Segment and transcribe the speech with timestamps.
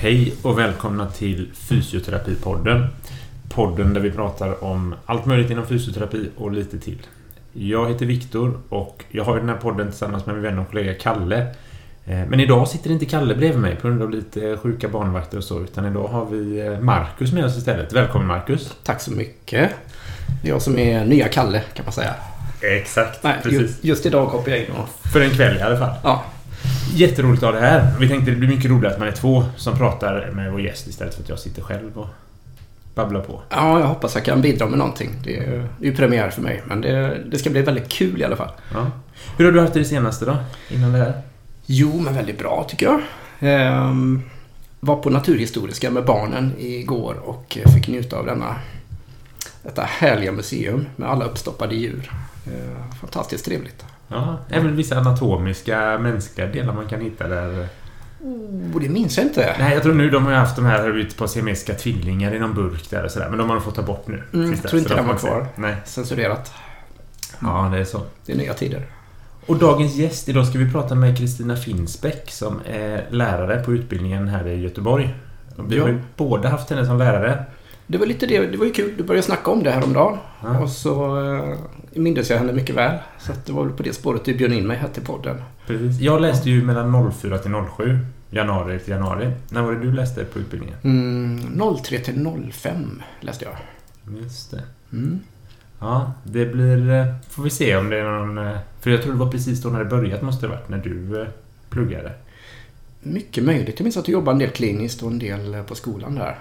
[0.00, 2.86] Hej och välkomna till Fysioterapipodden.
[3.48, 6.98] Podden där vi pratar om allt möjligt inom fysioterapi och lite till.
[7.52, 10.94] Jag heter Viktor och jag har den här podden tillsammans med min vän och kollega
[10.94, 11.38] Kalle.
[12.06, 15.44] Eh, Men idag sitter inte Kalle bredvid mig på grund av lite sjuka barnvakter och
[15.44, 17.92] så, utan idag har vi eh, Marcus med oss istället.
[17.92, 18.76] Välkommen Marcus!
[18.84, 19.70] Tack så mycket.
[20.42, 22.14] Det är jag som är nya Kalle kan man säga.
[22.60, 25.10] Exakt, Nej, just, just idag hoppar jag in och...
[25.12, 25.94] För en kväll i alla fall.
[26.02, 26.24] Ja,
[26.94, 27.92] Jätteroligt att ha det här.
[28.00, 30.86] Vi tänkte det blir mycket roligare att man är två som pratar med vår gäst
[30.86, 32.08] istället för att jag sitter själv och
[32.94, 33.42] babblar på.
[33.50, 35.10] ja, jag hoppas jag kan bidra med någonting.
[35.24, 38.36] Det är, ju premiär för mig, men det, det ska bli väldigt kul i alla
[38.36, 38.50] fall.
[38.72, 38.90] Ja.
[39.36, 40.36] Hur har du haft det, det senaste då?
[40.70, 41.22] Innan det här?
[41.66, 43.00] Jo, men väldigt bra tycker jag.
[43.40, 44.22] Ehm,
[44.80, 48.56] var på Naturhistoriska med barnen igår och fick njuta av denna,
[49.62, 52.12] detta härliga museum med alla uppstoppade djur.
[52.46, 53.84] Ehm, fantastiskt trevligt.
[54.08, 57.68] Ja, även vissa anatomiska, mänskliga delar man kan hitta där.
[58.20, 59.56] Oh, det minns jag inte.
[59.58, 62.54] Nej, jag tror nu de har haft de här ute på siamesiska tvillingar i någon
[62.54, 63.28] burk där och sådär.
[63.28, 64.22] Men de har de fått ta bort nu.
[64.32, 65.40] Mm, Sista, tror inte de var kvar.
[65.54, 65.60] se.
[65.60, 65.76] Nej.
[65.84, 66.52] Censurerat.
[67.40, 68.00] Ja, det är så.
[68.26, 68.86] Det är nya tider.
[69.46, 74.28] Och dagens gäst, idag ska vi prata med Kristina Finsbäck som är lärare på utbildningen
[74.28, 75.14] här i Göteborg.
[75.68, 77.44] Vi har ju båda haft henne som lärare.
[77.86, 78.94] Det var lite det, det var ju kul.
[78.98, 80.18] Du började snacka om det här om dagen.
[80.42, 80.58] Ja.
[80.58, 81.54] Och så eh,
[81.94, 82.98] mindes jag henne mycket väl.
[83.18, 85.42] Så det var väl på det spåret du bjöd in mig här till podden.
[85.66, 86.00] Precis.
[86.00, 87.98] Jag läste ju mellan 04 till 07.
[88.30, 89.30] Januari till januari.
[89.48, 90.76] När var det du läste på utbildningen?
[90.82, 93.54] Mm, 03 till 05 läste jag.
[94.22, 94.62] Just det.
[94.92, 95.20] Mm.
[95.80, 96.90] Ja, det blir...
[96.90, 98.38] eh, Får vi se om det är någon...
[98.38, 100.78] eh, För jag tror det var precis då när det börjat måste det varit, när
[100.78, 101.28] du eh,
[101.70, 102.12] pluggade.
[103.12, 103.74] Mycket möjligt.
[103.78, 106.38] Jag minns att du jobbade en del kliniskt och en del eh, på skolan där.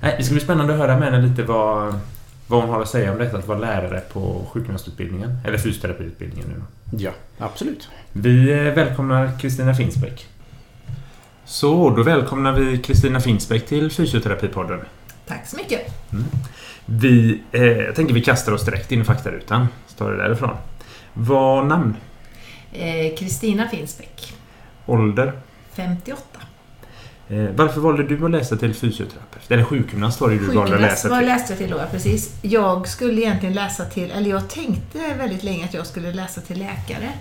[0.00, 2.00] Nej, det ska bli spännande att höra med henne lite vad,
[2.46, 5.38] vad hon har att säga om detta att vara lärare på sjukgymnastutbildningen.
[5.44, 7.02] Eller fysioterapiutbildningen nu då.
[7.04, 7.88] Ja, absolut.
[8.12, 10.26] Vi eh, välkomnar Kristina Finsbäck.
[11.44, 14.80] Så, då välkomnar vi Kristina Finsbäck till Fysioterapipodden.
[15.26, 15.80] Tack så mycket.
[16.86, 19.68] Vi, eh, jag tänker vi kastar oss direkt in i faktarutan.
[19.86, 20.56] Så tar det därifrån.
[21.12, 21.96] Vad namn?
[22.72, 24.34] Eh, Kristina Finsbäck,
[24.86, 25.32] Ålder?
[25.78, 26.40] 58.
[27.28, 29.50] Eh, varför valde du att läsa till fysioterapeut?
[29.50, 31.26] Eller sjukgymnast var det du valde att läsa till.
[31.26, 31.80] läste jag till då?
[31.90, 32.38] Precis.
[32.42, 36.58] Jag skulle egentligen läsa till, eller jag tänkte väldigt länge att jag skulle läsa till
[36.58, 37.12] läkare.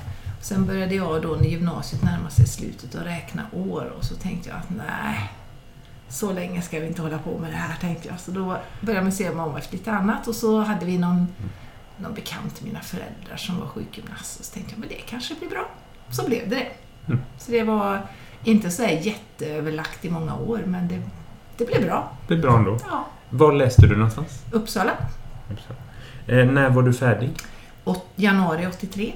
[0.41, 4.49] Sen började jag då när gymnasiet närmade sig slutet och räkna år och så tänkte
[4.49, 5.31] jag att nej,
[6.09, 8.19] så länge ska vi inte hålla på med det här tänkte jag.
[8.19, 11.27] Så då började jag se mig om efter lite annat och så hade vi någon,
[11.97, 15.35] någon bekant till mina föräldrar som var sjukgymnast och så tänkte jag men det kanske
[15.35, 15.69] blir bra.
[16.09, 16.67] Så blev det det.
[17.07, 17.21] Mm.
[17.37, 18.01] Så det var
[18.47, 21.01] inte så jätteöverlagt i många år men det,
[21.57, 22.11] det blev bra.
[22.27, 22.77] Det är bra ändå.
[22.89, 24.43] Ja, Var läste du någonstans?
[24.51, 24.91] Uppsala,
[26.27, 27.29] Eh, när var du färdig?
[27.83, 29.13] åt, januari 83.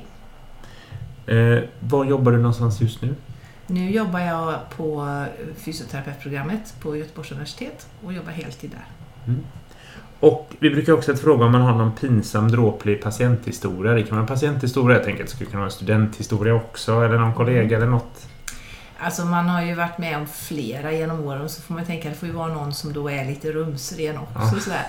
[1.27, 3.15] Eh, var jobbar du någonstans just nu?
[3.67, 5.07] Nu jobbar jag på
[5.57, 9.35] fysioterapeutprogrammet på Göteborgs universitet och jobbar heltid där.
[10.19, 13.93] Och vi brukar också fråga om man har någon pinsam, dråplig patienthistoria.
[13.93, 17.01] Det kan vara en patienthistoria, jag tänker att det skulle kunna vara en studenthistoria också,
[17.01, 18.27] eller någon kollega eller något.
[19.01, 22.13] Alltså man har ju varit med om flera genom åren så får man tänka att
[22.13, 24.55] det får ju vara någon som då är lite rumsren också.
[24.55, 24.61] Ja.
[24.61, 24.85] Sådär.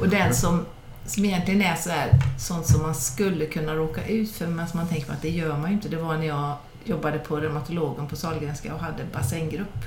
[0.00, 0.66] Och den som,
[1.06, 4.78] som egentligen är så här, sånt som man skulle kunna råka ut för men som
[4.80, 5.88] man tänker på att det gör man ju inte.
[5.88, 9.84] Det var när jag jobbade på reumatologen på Sahlgrenska och hade bassänggrupp.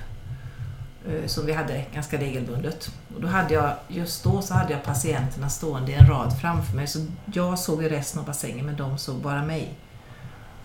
[1.08, 2.92] eh, Som vi hade ganska regelbundet.
[3.16, 6.76] Och då hade jag, just då så hade jag patienterna stående i en rad framför
[6.76, 6.88] mig.
[6.88, 7.00] Så
[7.34, 9.74] jag såg resten av bassängen men de såg bara mig.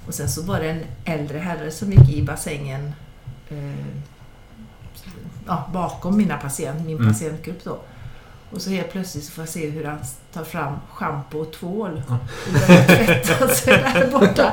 [0.09, 2.93] Och sen så var det en äldre herre som gick i bassängen
[3.51, 3.87] eh,
[5.47, 7.09] ja, bakom mina patient, min Mm.
[7.13, 7.79] patientgrupp då.
[8.51, 9.99] Och så helt plötsligt så får jag se hur han
[10.33, 14.53] tar fram schampo och tvål och börjar tvätta sig där borta.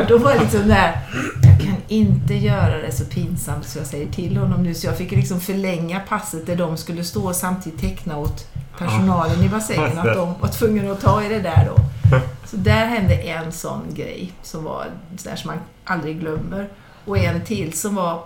[0.00, 1.00] Och då var det liksom där,
[1.42, 4.74] jag kan inte göra det så pinsamt så jag säger till honom nu.
[4.74, 8.46] Så jag fick liksom förlänga passet där de skulle stå och samtidigt teckna åt
[8.78, 11.82] personalen i bassängen att de var tvungna att ta i det där då.
[12.46, 16.68] Så där hände en sån grej som var där som man aldrig glömmer.
[17.04, 18.24] Och en till som var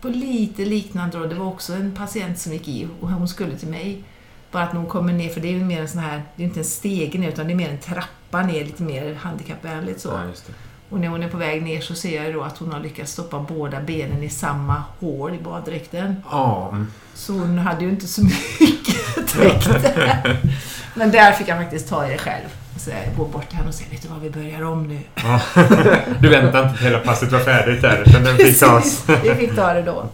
[0.00, 1.26] på lite liknande då.
[1.26, 4.02] Det var också en patient som gick i och hon skulle till mig.
[4.50, 6.42] Bara att när hon kommer ner, för det är ju mer en sån här, det
[6.42, 10.00] är inte en stege ner utan det är mer en trappa ner, lite mer handikappvänligt
[10.00, 10.08] så.
[10.08, 10.52] Ja, just det.
[10.90, 13.12] Och när hon är på väg ner så ser jag då att hon har lyckats
[13.12, 16.16] stoppa båda benen i samma hål i baddräkten.
[16.30, 16.74] Ja.
[17.14, 20.36] Så hon hade ju inte så mycket där.
[20.94, 22.48] Men där fick jag faktiskt ta i det själv.
[22.78, 25.00] Så jag går bort till henne och säger, vet du vad, vi börjar om nu.
[25.14, 25.40] Ja.
[26.20, 29.04] Du väntade inte hela passet var färdigt där, utan den fick tas.
[29.22, 30.08] Vi fick ta det då.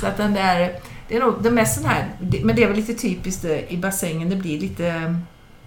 [0.00, 0.72] Så att den där,
[1.08, 2.08] det är nog det mest sån här,
[2.42, 5.16] men det är väl lite typiskt eh, i bassängen, det blir lite,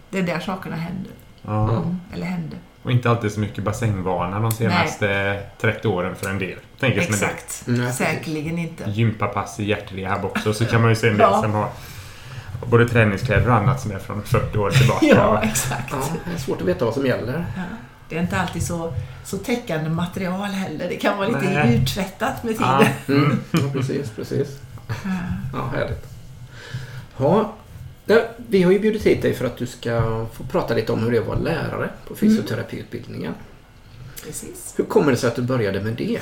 [0.09, 1.11] det är där sakerna händer.
[1.41, 1.69] Ja.
[1.69, 2.55] Mm, eller hände.
[2.83, 6.57] Och inte alltid så mycket bassängvana de senaste 30 åren för en del.
[6.79, 7.01] Tänker.
[7.01, 7.63] Exakt.
[7.67, 7.91] Mm.
[7.93, 8.83] Säkerligen inte.
[8.89, 10.53] Gympapass i hjärtrehab också.
[10.53, 11.41] Så kan man ju se en del Ja.
[11.41, 11.69] som har
[12.69, 15.05] både träningskläder och annat som är från 40 år tillbaka.
[15.15, 15.91] Ja, exakt.
[15.91, 17.45] Ja, det är svårt att veta vad som gäller.
[17.55, 17.61] Ja.
[18.09, 18.93] Det är inte alltid så,
[19.23, 20.89] så täckande material heller.
[20.89, 21.75] Det kan vara lite Nej.
[21.81, 22.83] urtvättat med Ja.
[23.05, 23.23] tiden.
[23.23, 23.39] Mm.
[23.51, 24.59] Ja, precis, precis.
[25.53, 26.05] Ja, härligt.
[27.17, 27.53] Ja,
[28.37, 31.11] vi har ju bjudit hit dig för att du ska få prata lite om hur
[31.11, 33.33] det är att vara lärare på fysioterapiutbildningen.
[34.25, 34.73] Precis.
[34.77, 36.19] Hur kommer det sig att du började med det?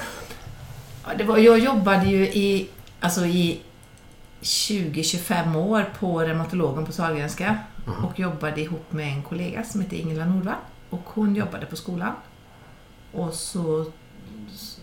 [1.05, 3.61] Ja, det var, jag jobbade ju i, alltså i
[4.41, 8.07] 20-25 år på reumatologen på Sahlgrenska Aha.
[8.07, 10.55] och jobbade ihop med en kollega som heter Ingela Nordvall.
[10.89, 12.13] Och hon jobbade på skolan.
[13.11, 13.91] Och så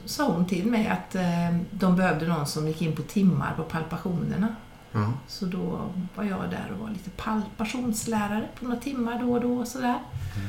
[0.04, 3.62] sa hon till mig att eh, de behövde någon som gick in på timmar på
[3.62, 4.56] palpationerna.
[4.96, 5.12] Ja.
[5.28, 9.58] Så då var jag där och var lite palpationslärare på några timmar då och då.
[9.58, 9.98] Och, sådär.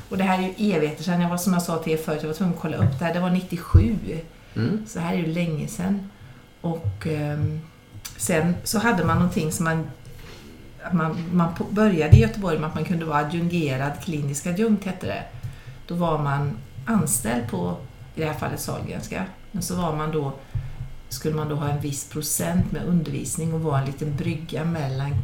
[0.09, 1.21] och det här är ju evigheter sedan.
[1.21, 3.05] Jag var, som jag sa till er förut, jag var tvungen att kolla upp det
[3.05, 3.13] här.
[3.13, 3.97] Det var 97.
[4.55, 4.85] Mm.
[4.87, 6.09] Så här är ju länge sedan.
[6.61, 7.59] Och ehm,
[8.17, 9.89] sen så hade man någonting som man...
[10.91, 15.23] Man, man började i Göteborg med att man kunde vara adjungerad klinisk adjunkt, hette det.
[15.87, 17.77] Då var man anställd på,
[18.15, 20.33] i det här fallet Sahlgrenska, men så var man då,
[21.09, 25.15] skulle man då ha en viss procent med undervisning och vara en liten brygga mellan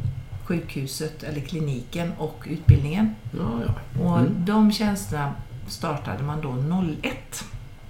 [0.44, 3.14] sjukhuset eller kliniken och utbildningen.
[3.38, 4.02] Ja, ja.
[4.04, 4.44] Och Mm.
[4.44, 5.32] de tjänsterna
[5.68, 6.54] startade man då
[7.02, 7.44] 01.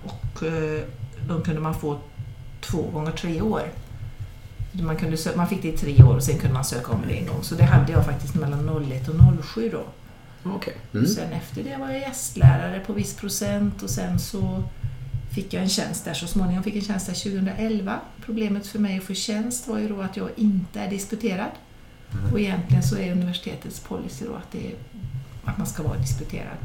[0.05, 0.83] Och eh,
[1.29, 1.99] de kunde man få
[2.61, 3.63] två gånger tre år.
[4.73, 7.03] Man, kunde sö- man fick det i tre år och sen kunde man söka om
[7.09, 7.43] det en gång.
[7.43, 9.15] Så det hade jag faktiskt mellan 01 och
[9.45, 9.83] 07 då.
[10.51, 10.77] Okej.
[10.95, 11.07] Mm.
[11.07, 14.63] Sen efter det var jag gästlärare på viss procent och sen så
[15.35, 16.63] fick jag en tjänst där så småningom.
[16.63, 17.99] fick en tjänst där 2011.
[18.25, 21.51] Problemet för mig att få tjänst var ju då att jag inte är disputerad.
[22.33, 24.75] Och egentligen så är universitetets policy då att, det är,
[25.45, 26.57] att man ska vara disputerad.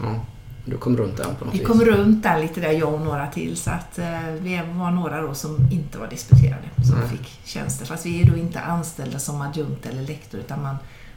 [0.00, 0.20] Ja.
[0.64, 1.66] Du kom runt den på något Vi vis?
[1.66, 5.20] kom runt där lite där, jag och några till, så att eh, vi var några
[5.22, 7.08] då som inte var disputerade som Mm.
[7.08, 7.86] fick tjänster.
[7.86, 10.76] Fast vi är då inte anställda som adjunkt eller lektor utan man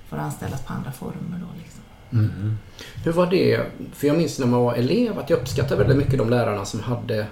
[0.10, 1.48] får anställas på andra former då.
[1.64, 1.82] Liksom.
[2.12, 2.58] Mm.
[3.04, 3.66] Hur var det?
[3.94, 6.80] För jag minns när man var elev att jag uppskattade väldigt mycket de lärarna som
[6.80, 7.28] hade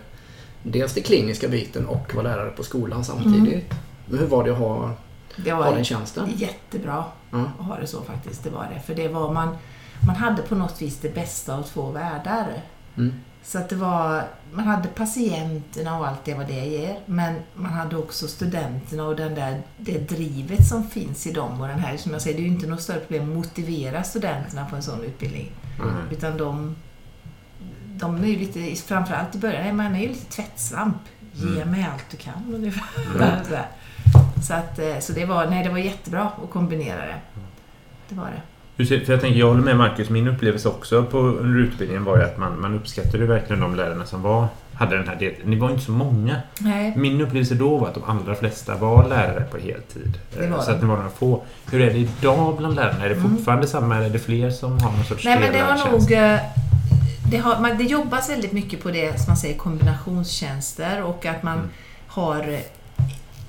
[0.63, 3.73] dels den kliniska biten och var lärare på skolan samtidigt.
[4.05, 4.91] Men hur var det att ha,
[5.35, 6.29] Det ha var den tjänsten?
[6.35, 7.51] jättebra Ja.
[7.59, 8.79] att ha det så faktiskt, det var det.
[8.81, 9.57] För det var man,
[10.07, 12.47] man hade på något vis det bästa av två världar.
[12.97, 13.13] Mm.
[13.43, 14.23] Så att det var,
[14.53, 19.15] man hade patienterna och allt det vad det ger, men man hade också studenterna och
[19.15, 21.61] den där, det drivet som finns i dem.
[21.61, 24.03] Och den här, som jag säger, det är ju inte något större problem att motivera
[24.03, 25.51] studenterna på en sån utbildning.
[25.79, 25.95] Mm.
[26.11, 26.75] Utan de,
[27.85, 30.97] de är ju lite, framförallt i början, man är ju lite tvättsvamp.
[31.33, 31.71] Ge Mm.
[31.71, 33.15] mig allt du kan ungefär.
[33.15, 33.39] Mm.
[34.47, 37.15] Så, att, eh, så det, var, nej, det var jättebra att kombinera det.
[38.09, 38.41] Det var det.
[38.77, 40.09] För jag tänker, jag håller med Marcus.
[40.09, 44.05] Min upplevelse också på, under utbildningen var ju att man, man uppskattade verkligen de lärarna
[44.05, 45.37] som var, hade den här delen.
[45.43, 46.35] Ni var inte så många.
[46.59, 50.19] Nej, Min upplevelse då var att de allra flesta var lärare på heltid.
[50.37, 50.81] Det var så att de.
[50.81, 51.43] det var några få.
[51.71, 53.05] Hur är det idag bland lärarna?
[53.05, 53.31] Är det Mm.
[53.35, 56.09] fortfarande samma eller är det fler som har någon sorts Nej, men det trelärartjänst?
[56.09, 56.17] nog...
[56.19, 56.39] eh,
[57.31, 61.43] Det, har, man, det jobbas väldigt mycket på det som man säger kombinationstjänster och att
[61.43, 61.69] man Mm.
[62.07, 62.59] har eh,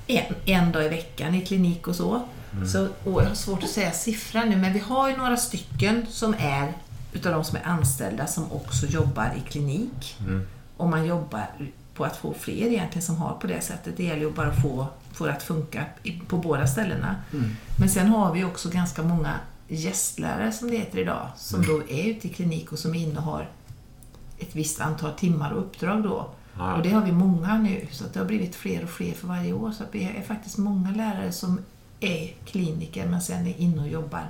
[0.07, 2.21] en, en dag i veckan i klinik och så.
[2.51, 2.67] Mm.
[2.67, 6.05] så och jag har svårt att säga siffran nu, men vi har ju några stycken
[6.09, 6.73] som är
[7.13, 10.17] utav de som är anställda som också jobbar i klinik.
[10.19, 10.47] Mm.
[10.77, 11.47] Och man jobbar
[11.93, 13.97] på att få fler egentligen som har på det sättet.
[13.97, 15.85] Det gäller ju bara att få, få det att funka
[16.27, 17.15] på båda ställena.
[17.33, 17.55] Mm.
[17.79, 19.33] Men sen har vi också ganska många
[19.67, 23.49] gästlärare som det heter idag, som då är ute i klinik och som innehar
[24.37, 26.29] ett visst antal timmar och uppdrag då.
[26.75, 29.53] Och det har vi många nu, så det har blivit fler och fler för varje
[29.53, 29.71] år.
[29.71, 31.59] Så att vi är faktiskt många lärare som
[31.99, 34.29] är kliniker men sen är inne och jobbar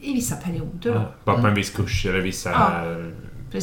[0.00, 0.94] i vissa perioder.
[0.94, 2.84] Ja, bara på en viss kurs eller vissa Ja,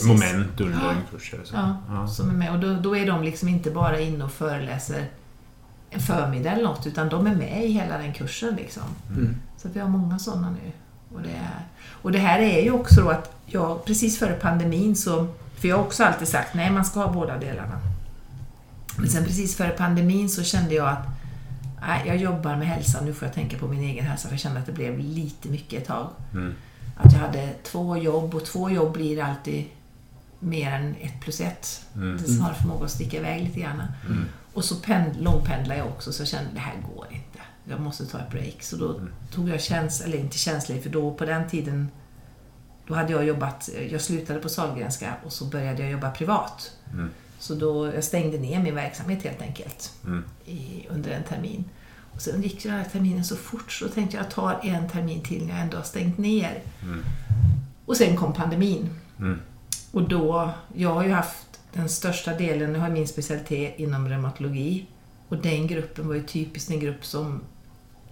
[0.08, 0.92] moment under Ja.
[0.92, 1.56] en kurs eller så.
[1.56, 2.08] Ja, Ja.
[2.08, 2.52] som är med.
[2.54, 5.06] Och då, då är de liksom inte bara inne och föreläser
[5.90, 8.56] en förmiddag eller något, utan de är med i hela den kursen.
[8.56, 8.84] Liksom.
[9.10, 9.36] Mm.
[9.58, 10.72] Så att vi har många sådana nu.
[11.16, 14.96] Och det, är, och det här är ju också då att jag, precis före pandemin
[14.96, 17.80] så, för jag har också alltid sagt nej man ska ha båda delarna.
[18.98, 21.08] Men sen precis före pandemin så kände jag att
[21.82, 24.40] nej, jag jobbar med hälsa, nu får jag tänka på min egen hälsa för jag
[24.40, 26.10] kände att det blev lite mycket ett tag.
[26.34, 26.54] Mm.
[26.98, 29.66] Att jag hade två jobb och två jobb blir alltid
[30.40, 31.86] mer än ett plus ett.
[31.96, 32.18] Mm.
[32.18, 33.84] Det har förmåga att sticka iväg lite grann.
[34.06, 34.26] Mm.
[34.54, 37.40] Och så pend, långpendlar jag också så jag kände det här går inte.
[37.66, 38.64] Jag måste ta ett break.
[38.64, 39.10] Så då Mm.
[39.32, 41.90] tog jag tjänst, eller inte tjänstledigt för då på den tiden
[42.88, 46.72] då hade jag jobbat, jag slutade på Sahlgrenska och så började jag jobba privat.
[46.94, 47.10] Mm.
[47.40, 50.24] Så då jag stängde ner min verksamhet helt enkelt Mm.
[50.46, 51.64] i, under en termin.
[52.14, 55.22] Och sen gick den här terminen så fort så tänkte jag jag tar en termin
[55.22, 56.62] till när jag ändå har stängt ner.
[56.84, 57.04] Mm.
[57.86, 58.90] Och sen kom pandemin.
[59.20, 59.40] Mm.
[59.92, 64.86] Och då, jag har ju haft den största delen, jag har min specialitet inom reumatologi.
[65.30, 67.42] Och den gruppen var ju typiskt en grupp som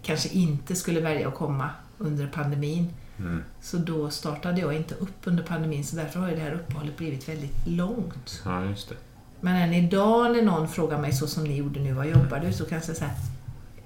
[0.04, 2.94] kanske inte skulle välja att komma under pandemin.
[3.20, 3.44] Mm.
[3.62, 6.98] Så då startade jag inte upp under pandemin så därför har ju det här uppehållet
[6.98, 8.42] blivit väldigt långt.
[8.46, 8.96] Ja, just det.
[9.42, 12.54] Men än idag när någon frågar mig så som ni gjorde nu, vad jobbar du?
[12.54, 13.14] Så kan jag säga så här,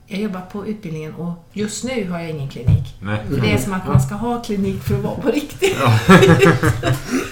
[0.08, 2.96] jag jobbar på utbildningen och just nu har jag ingen klinik.
[3.02, 3.20] Nej.
[3.30, 5.78] För det är som att man ska ha klinik för att vara på riktigt.
[5.80, 6.00] Ja.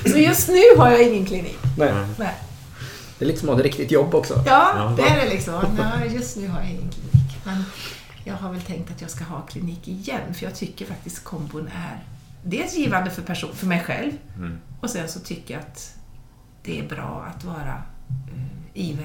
[0.12, 1.58] så just nu har jag ingen klinik.
[1.78, 1.94] Nej.
[2.20, 2.34] Nej.
[3.20, 4.44] Det är lite som att ha ett riktigt jobb också.
[4.46, 5.54] Ja, det är det liksom.
[5.78, 7.38] Ja, just nu har jag ingen klinik.
[7.44, 7.64] Men
[8.24, 11.68] jag har väl tänkt att jag ska ha klinik igen, för jag tycker faktiskt kombon
[11.68, 12.04] är
[12.44, 14.58] dels givande för, person, för mig själv Mm.
[14.82, 15.94] och sen så tycker jag att
[16.64, 17.84] det är bra att vara
[18.74, 18.98] i,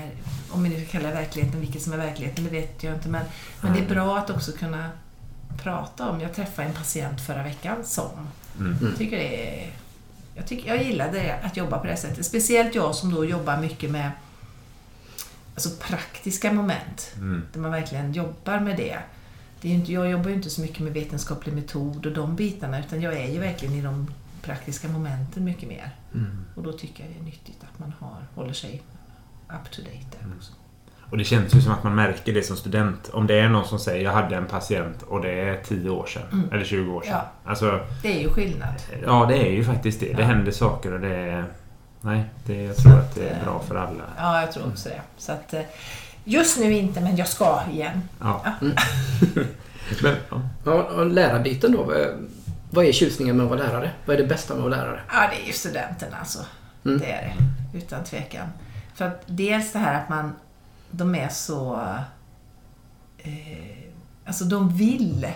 [0.50, 3.08] om vi nu ska kalla verkligheten, vilket som är verkligheten, det vet jag inte.
[3.08, 3.24] Men,
[3.60, 4.90] men det är bra att också kunna
[5.62, 6.20] prata om.
[6.20, 8.10] Jag träffade en patient förra veckan som
[8.58, 8.76] Mm.
[8.82, 9.72] jag tycker det är,
[10.34, 12.26] jag, tycker, jag gillade det, att jobba på det sättet.
[12.26, 14.10] Speciellt jag som då jobbar mycket med
[15.54, 17.12] alltså praktiska moment.
[17.16, 17.42] Mm.
[17.52, 18.98] Där man verkligen jobbar med det.
[19.60, 22.78] det är inte, jag jobbar ju inte så mycket med vetenskaplig metod och de bitarna
[22.80, 24.10] utan jag är ju verkligen i de
[24.42, 25.96] praktiska momenten mycket mer.
[26.14, 26.44] Mm.
[26.54, 28.82] Och då tycker jag det är nyttigt att man har, håller sig
[29.48, 30.52] up to date där också.
[31.10, 33.08] Och det känns ju som att man märker det som student.
[33.12, 36.06] Om det är någon som säger jag hade en patient och det är 10 år
[36.06, 36.22] sedan.
[36.32, 36.52] Mm.
[36.52, 37.10] Eller 20 år sedan.
[37.44, 37.50] Ja.
[37.50, 38.74] Alltså, Det är ju skillnad.
[39.06, 40.12] ja det är ju faktiskt det.
[40.12, 40.26] Det Ja.
[40.28, 41.44] händer saker och det är...
[42.00, 44.04] Nej, det, jag tror Så att det är att, bra för alla.
[44.18, 45.00] Ja, jag tror också det.
[45.18, 45.60] Så att, eh,
[46.24, 48.02] just nu inte, men jag ska igen.
[48.20, 48.42] Ja.
[48.44, 48.52] Ja.
[50.02, 50.40] Men, ja.
[50.64, 51.82] Ja, och lärarbiten då.
[51.82, 52.28] vad-
[52.70, 53.90] Vad är tjusningen med att vara lärare?
[54.06, 55.00] Vad är det bästa med att vara lärare?
[55.12, 56.38] Ja, det är ju studenterna alltså.
[56.84, 56.98] Mm.
[56.98, 57.34] Det är
[57.72, 57.78] det.
[57.78, 58.46] Utan tvekan.
[58.94, 60.32] För att dels det här att man...
[60.90, 61.88] De är så...
[63.18, 63.88] Eh,
[64.24, 65.26] alltså de vill.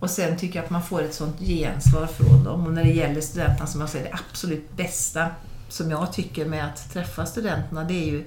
[0.00, 2.66] Och sen tycker jag att man får ett sånt gensvar från dem.
[2.66, 5.26] Och när det gäller studenterna som jag säger, det absolut bästa
[5.68, 8.24] som jag tycker med att träffa studenterna, det är ju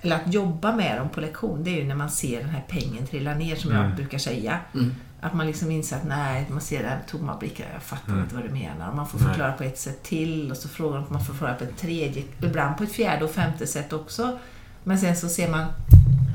[0.00, 2.64] eller att jobba med dem på lektion, det är ju när man ser den här
[2.68, 3.96] pengen trilla ner som jag Mm.
[3.96, 4.58] brukar säga.
[4.74, 4.94] Mm.
[5.24, 8.12] Att man liksom inser att nej, man ser det här med tomma blickar, jag fattar
[8.12, 8.22] Mm.
[8.24, 8.88] inte vad du menar.
[8.90, 9.28] Och man får Nej.
[9.28, 12.22] förklara på ett sätt till och så frågar man, man får förklara på ett tredje,
[12.42, 14.38] ibland på ett fjärde och femte sätt också.
[14.84, 15.66] Men sen så ser man,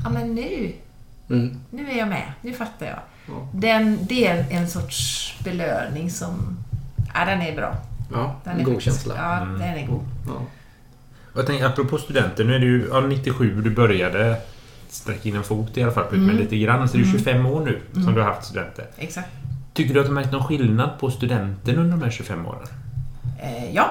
[0.04, 0.72] ja men nu,
[1.30, 1.56] Mm.
[1.70, 2.98] nu är jag med, nu fattar jag.
[3.28, 3.48] Ja.
[3.54, 6.58] Den, det är en sorts belöning som,
[7.14, 7.76] ja den är bra.
[8.12, 9.14] Ja, Den en är god faktiskt- känsla.
[9.16, 9.58] Ja, Mm.
[9.58, 10.04] den är god.
[10.26, 10.40] Ja.
[11.34, 14.36] Jag tänker, apropå studenter, nu är det ju ja, 97 du började
[14.92, 16.26] sträcka in en fot i alla fall, Mm.
[16.26, 16.88] men lite grann.
[16.88, 17.18] Så det är Mm.
[17.18, 18.14] 25 år nu som Mm.
[18.14, 18.86] du har haft studenter.
[18.98, 19.28] Exakt.
[19.74, 22.66] Tycker du att du märkt någon skillnad på studenten under de här 25 åren?
[23.42, 23.90] Eh, ja,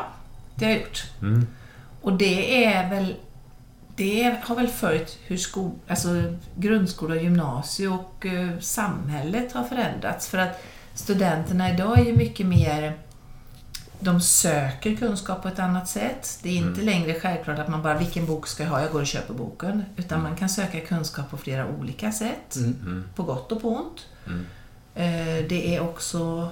[0.55, 1.03] det har jag gjort.
[1.21, 1.47] Mm.
[2.01, 3.15] Och det är väl
[3.95, 6.09] det har väl följt hur skol, alltså
[6.55, 10.27] grundskola, gymnasie och eh, samhället har förändrats.
[10.27, 10.63] För att
[10.93, 12.93] studenterna idag är ju mycket mer...
[13.99, 16.39] De söker kunskap på ett annat sätt.
[16.43, 16.85] Det är inte Mm.
[16.85, 18.81] längre självklart att man bara, vilken bok ska jag ha?
[18.81, 19.83] Jag går och köper boken.
[19.97, 22.55] Utan man kan söka kunskap på flera olika sätt.
[22.55, 22.75] Mm.
[22.85, 23.03] Mm.
[23.15, 24.05] På gott och på ont.
[24.27, 24.45] Mm.
[24.95, 26.49] Eh, Det är också...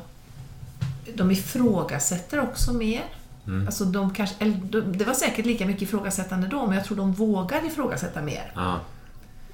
[1.15, 3.03] De ifrågasätter också mer.
[3.47, 3.67] Mm.
[3.67, 7.13] Alltså de kanske, eller det var säkert lika mycket ifrågasättande då, men jag tror de
[7.13, 8.51] vågar ifrågasätta mer.
[8.55, 8.79] Ja.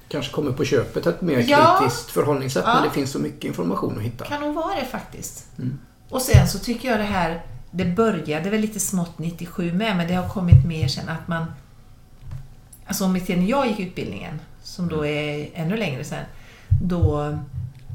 [0.08, 1.76] Kanske kommer på köpet ett mer Ja.
[1.80, 2.74] kritiskt förhållningssätt Ja.
[2.74, 4.24] när det finns så mycket information att hitta.
[4.24, 5.46] Kan nog vara det faktiskt.
[5.58, 5.78] Mm.
[6.08, 7.42] Och sen så tycker jag det här,
[7.76, 11.46] det började väl lite smått 97 med, men det har kommit mer sen att man...
[12.86, 16.24] Alltså om vi ser när jag gick utbildningen, som då är ännu längre sen,
[16.82, 17.38] då,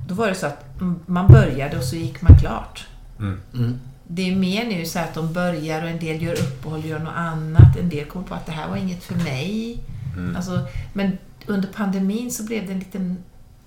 [0.07, 0.65] då var det så att
[1.05, 2.87] man började och så gick man klart.
[3.19, 3.41] Mm.
[3.53, 3.79] Mm.
[4.07, 7.15] Det är mer nu så att de börjar och en del gör uppehåll, gör något
[7.15, 7.77] annat.
[7.77, 9.79] En del kommer på att det här var inget för mig.
[10.17, 10.35] Mm.
[10.35, 13.17] Alltså, men under pandemin så blev det en liten,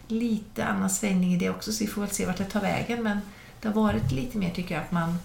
[0.09, 3.03] lite annan svängning i det också, så vi får väl se vart det tar vägen.
[3.03, 3.19] Men
[3.61, 5.19] det har varit lite mer, tycker jag, att man,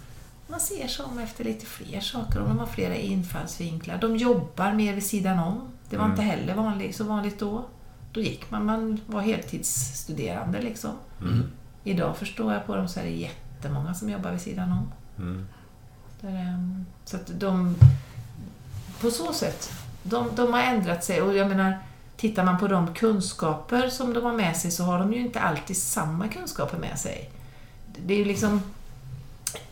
[0.47, 3.97] man ser sig om efter lite fler saker och de har flera infallsvinklar.
[3.97, 5.61] De jobbar mer vid sidan om.
[5.89, 6.11] Det var Mm.
[6.19, 7.65] inte heller vanligt, så vanligt då.
[8.11, 10.91] Då gick man, man var heltidsstuderande liksom.
[11.21, 11.43] Mm.
[11.83, 14.91] Idag förstår jag på dem så är det jättemånga som jobbar vid sidan om.
[15.17, 15.47] Mm.
[16.21, 17.75] Där, ehm, så att de...
[19.01, 19.71] På så sätt.
[20.03, 21.79] De, de har ändrat sig och jag menar,
[22.17, 25.39] tittar man på de kunskaper som de har med sig så har de ju inte
[25.41, 27.29] alltid samma kunskaper med sig.
[28.05, 28.61] Det är ju liksom...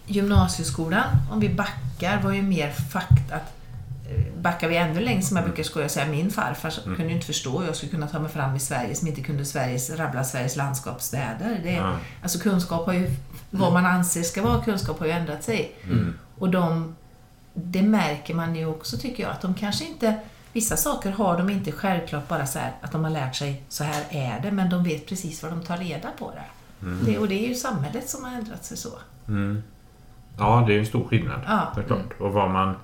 [0.05, 3.53] Gymnasieskolan, om vi backar, var ju mer fakt att
[4.09, 6.95] eh, Backar vi ännu längre, som jag brukar skoja och säga, min farfar Mm.
[6.95, 9.21] kunde ju inte förstå hur jag skulle kunna ta mig fram i Sverige som inte
[9.21, 11.59] kunde Sveriges, rabbla Sveriges landskapsstäder.
[11.63, 11.97] Det, Ja.
[12.23, 13.11] Alltså kunskap har ju,
[13.49, 15.75] vad man anser ska vara kunskap har ju ändrat sig.
[15.83, 16.13] Mm.
[16.37, 16.95] Och de,
[17.53, 20.19] det märker man ju också tycker jag, att de kanske inte,
[20.53, 23.83] vissa saker har de inte självklart bara så här att de har lärt sig så
[23.83, 26.85] här är det, men de vet precis vad de tar reda på det.
[26.85, 27.05] Mm.
[27.05, 28.89] det och det är ju samhället som har ändrat sig så.
[30.37, 30.47] Mm.
[30.49, 31.39] Ja, det är ju en stor skillnad.
[31.47, 31.71] Ja.
[31.75, 32.13] Det är klart.
[32.19, 32.75] Och vad man,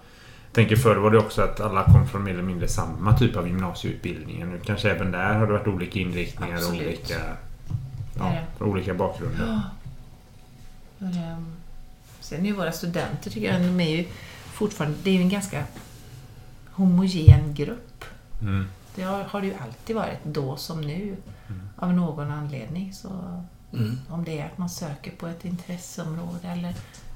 [0.53, 3.48] tänker förr var det också att alla kom från mer eller mindre samma typ av
[3.48, 4.46] gymnasieutbildning.
[4.50, 7.15] Nu kanske även där har det varit olika inriktningar och olika,
[8.17, 9.62] ja, olika bakgrunder.
[11.00, 11.05] Ja.
[11.08, 11.46] Ehm,
[12.20, 14.05] Sen är ju våra studenter, tycker jag, de är ju
[14.53, 14.98] fortfarande...
[15.03, 15.63] Det är ju en ganska
[16.72, 18.05] homogen grupp.
[18.41, 18.67] Mm.
[18.96, 21.15] Det har, har det ju alltid varit, då som nu,
[21.50, 21.62] Mm.
[21.75, 22.93] av någon anledning.
[22.93, 23.10] Så
[23.74, 24.00] Mm.
[24.10, 26.74] om det är att man söker på ett intresseområde eller...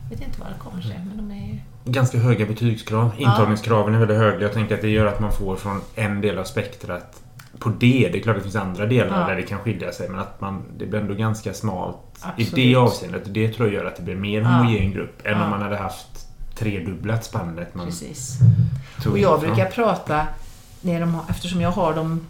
[0.09, 1.59] Jag vet inte vad det kommer sig, men de är ju...
[1.85, 3.11] Ganska höga betygskrav.
[3.17, 4.41] Intagningskraven är väldigt höga.
[4.41, 7.21] Jag tänker att det gör att man får från en del av spektrat
[7.59, 8.09] på det.
[8.11, 9.27] Det är klart att det finns andra delar Ja.
[9.27, 12.57] där det kan skilja sig men att man, det blir ändå ganska smalt Absolut.
[12.57, 13.21] i det avseendet.
[13.33, 14.47] Det tror jag gör att det blir mer Ja.
[14.47, 15.43] homogen grupp än Ja.
[15.43, 16.07] om man hade haft
[16.55, 17.75] tredubblat spannet.
[17.75, 18.37] Man Precis.
[19.09, 19.39] Och jag ifrån.
[19.39, 20.27] brukar prata,
[20.81, 22.27] när de, eftersom jag har dem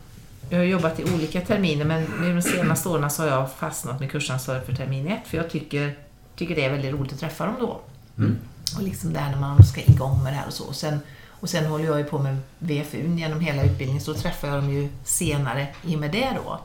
[0.49, 3.99] jag har jobbat i olika terminer men nu de senaste åren så har jag fastnat
[3.99, 5.93] med kursansvaret för termin ett för jag tycker,
[6.35, 7.81] tycker det är väldigt roligt att träffa dem då.
[8.17, 8.37] Mm.
[8.77, 10.73] Och liksom där när man ska igång med det här och så.
[10.73, 10.99] Sen,
[11.29, 14.57] och sen håller jag ju på med VFU genom hela utbildningen så då träffar jag
[14.57, 16.59] dem ju senare i och med det då.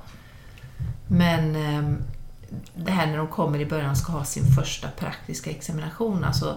[1.07, 2.03] Men ehm,
[2.75, 6.57] det här när de kommer i början och ska ha sin första praktiska examination, alltså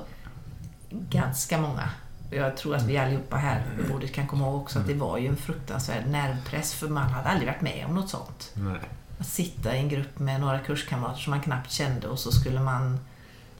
[0.89, 1.89] ganska många.
[2.29, 5.17] Jag tror att vi allihopa här vid bordet kan komma ihåg också att det var
[5.17, 8.51] ju en fruktansvärd nervpress för man hade aldrig varit med om något sånt.
[8.53, 8.79] Nej.
[9.23, 12.59] Att sitta i en grupp med några kurskamrater som man knappt kände och så skulle
[12.59, 12.99] man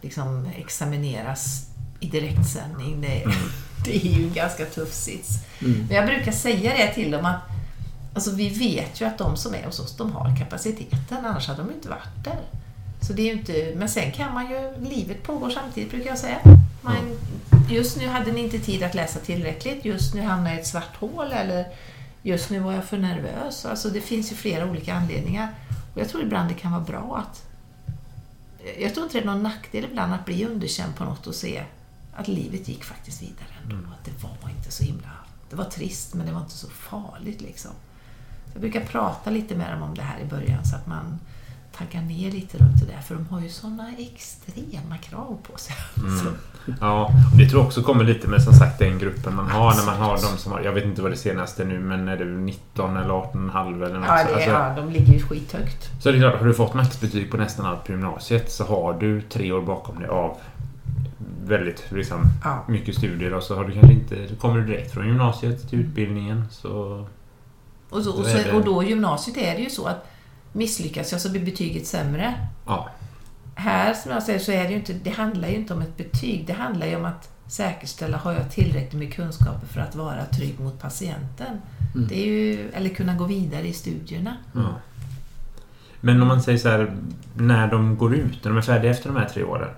[0.01, 1.67] liksom examineras
[1.99, 3.01] i direktsändning.
[3.01, 3.23] Det,
[3.85, 5.29] det är ju en ganska tuff sits.
[5.61, 5.85] Mm.
[5.87, 7.41] Men jag brukar säga det till dem att
[8.13, 11.63] alltså vi vet ju att de som är hos oss, de har kapaciteten, annars hade
[11.63, 12.39] de inte varit där.
[13.01, 16.39] Så det är inte, men sen kan man ju, livet pågår samtidigt brukar jag säga.
[16.81, 17.19] Man,
[17.69, 20.67] just nu hade ni inte tid att läsa tillräckligt, just nu hamnar jag i ett
[20.67, 21.65] svart hål eller
[22.23, 23.65] just nu var jag för nervös.
[23.65, 25.53] Alltså det finns ju flera olika anledningar.
[25.93, 27.45] Och jag tror ibland det kan vara bra att...
[28.79, 31.63] Jag tror inte det är någon nackdel ibland att bli underkänd på något och se
[32.13, 33.75] att livet gick faktiskt vidare ändå.
[33.75, 35.09] Att det var inte så himla...
[35.49, 37.71] Det var trist men det var inte så farligt liksom.
[38.45, 41.19] Så jag brukar prata lite med dem om det här i början så att man
[41.77, 43.01] taggar ner lite runt det där.
[43.01, 45.75] För de har ju sådana extrema krav på sig.
[45.97, 46.35] Mm.
[46.81, 49.75] Ja, och det tror jag också kommer lite med som sagt den gruppen man har
[49.75, 52.17] när man har de som har, jag vet inte vad det senaste nu, men är
[52.17, 55.91] det 19 eller 18,5 eller något ja, det, Alltså, ja, de ligger ju skithögt.
[56.01, 58.93] Så det är klart, har du fått maxbetyg på nästan allt på gymnasiet så har
[58.93, 60.37] du tre år bakom dig av
[61.45, 62.63] väldigt liksom, Ja.
[62.67, 66.45] mycket studier och så har du kanske inte, kommer du direkt från gymnasiet till utbildningen
[66.51, 67.05] så...
[67.89, 70.05] Och, så, och, Då är så, och då gymnasiet är det ju så att
[70.53, 72.33] misslyckas jag så blir betyget sämre.
[72.65, 72.89] Ja.
[73.55, 75.97] Här, som jag säger, så är det ju inte, det handlar ju inte om ett
[75.97, 76.43] betyg.
[76.47, 80.59] Det handlar ju om att säkerställa, har jag tillräckligt med kunskaper för att vara trygg
[80.59, 81.61] mot patienten?
[81.95, 82.07] Mm.
[82.07, 84.37] Det är ju, eller kunna gå vidare i studierna.
[84.53, 84.75] ja.
[86.05, 86.95] Men om man säger så här,
[87.37, 89.69] när de går ut, när de är färdiga efter de här tre åren.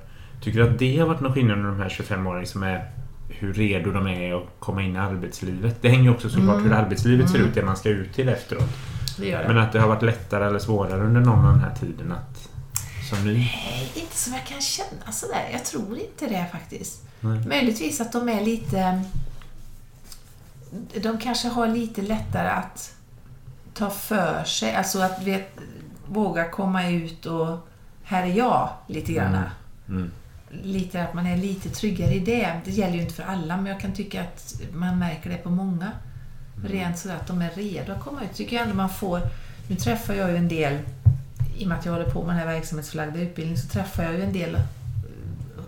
[0.42, 2.90] Tycker du att det har varit någon skillnad under de här 25 åren som är
[3.30, 5.82] hur redo de är att komma in i arbetslivet?
[5.82, 6.64] Det hänger ju också såklart Mm.
[6.64, 7.48] hur arbetslivet ser Mm.
[7.50, 8.70] ut, det man ska ut till efteråt.
[9.18, 9.48] Det gör det.
[9.48, 12.50] Men att det har varit lättare eller svårare under någon av den här tiden att...
[13.10, 13.34] Som ny?
[13.34, 15.50] Nej, inte som jag kan känna sådär.
[15.52, 17.04] Jag tror inte det faktiskt.
[17.20, 17.48] Nej.
[17.48, 19.04] Möjligtvis att de är lite...
[21.02, 22.96] De kanske har lite lättare att
[23.74, 25.58] ta för sig, alltså att vet,
[26.08, 27.58] våga komma ut och
[28.04, 29.36] här är jag lite grann.
[29.36, 29.50] Mm.
[29.90, 30.12] Mm.
[30.50, 32.62] Lite att man är lite tryggare i det.
[32.66, 35.50] Det gäller ju inte för alla, men jag kan tycka att man märker det på
[35.50, 35.92] många.
[36.64, 38.34] Rent sådär att de är redo att komma ut.
[38.34, 39.22] Tycker jag ändå man får...
[39.70, 40.80] Nu träffar jag ju en del,
[41.58, 44.14] i och med att jag håller på med den här verksamhetsförlagda utbildningen, så träffar jag
[44.14, 44.58] ju en del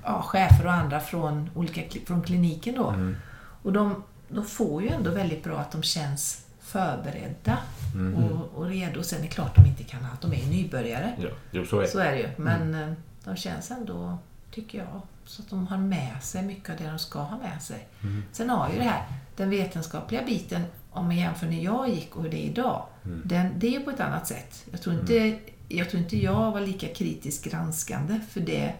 [0.03, 2.89] ja, chefer och andra från, olika, från kliniken då.
[2.89, 3.15] Mm.
[3.63, 7.57] Och de, de får ju ändå väldigt bra att de känns förberedda
[7.93, 8.15] Mm.
[8.15, 9.03] och, och redo.
[9.03, 11.13] Sen är det klart de inte kan allt, de är ju nybörjare.
[11.21, 11.87] Ja, jo, så är det.
[11.87, 12.29] Så är det ju.
[12.37, 14.17] Men eh, de känns ändå,
[14.51, 17.61] tycker jag, så att de har med sig mycket av det de ska ha med
[17.61, 17.87] sig.
[18.03, 18.23] Mm.
[18.31, 19.03] Sen har ju det här,
[19.37, 23.21] den vetenskapliga biten, om man jämför när jag gick och hur det är idag, Mm.
[23.25, 24.65] den, det är på ett annat sätt.
[24.71, 28.73] Jag tror, inte, jag tror inte jag var lika kritiskt granskande, för det,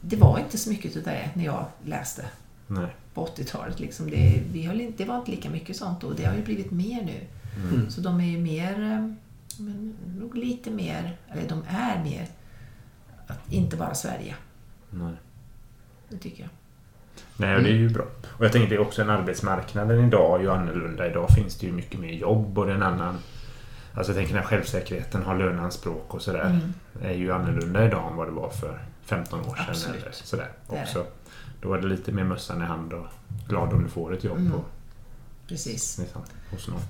[0.00, 2.24] det var inte så mycket av det när jag läste
[2.66, 2.86] Nej.
[3.14, 3.80] på 80-talet.
[3.80, 4.10] Liksom.
[4.10, 6.10] Det, vi höll inte, det var inte lika mycket sånt då.
[6.10, 7.20] Det har ju blivit mer nu.
[7.72, 7.90] Mm.
[7.90, 9.12] Så de är ju mer, eh,
[9.58, 12.26] men nog lite mer, eller de är mer,
[13.26, 14.34] att inte bara Sverige.
[14.90, 15.14] Nej.
[16.08, 16.50] Det tycker jag.
[17.36, 18.04] Nej, och det är ju bra.
[18.28, 21.06] Och jag tänker det är också en arbetsmarknaden idag är ju annorlunda.
[21.06, 23.18] Idag finns det ju mycket mer jobb och det en annan...
[23.94, 26.44] Alltså jag tänker när självsäkerheten har löneanspråk och sådär.
[26.46, 26.74] Mm.
[27.02, 29.64] är ju annorlunda idag än vad det var för 15 år sedan.
[29.68, 30.02] Absolut.
[30.02, 30.50] Eller sådär.
[30.70, 31.06] Det är Också.
[31.62, 33.06] Då var det lite mer mössan i hand och
[33.48, 34.52] glad om du får ett jobb Mm.
[34.52, 34.64] på,
[35.48, 35.98] Precis.
[35.98, 36.80] liksom, hos någon.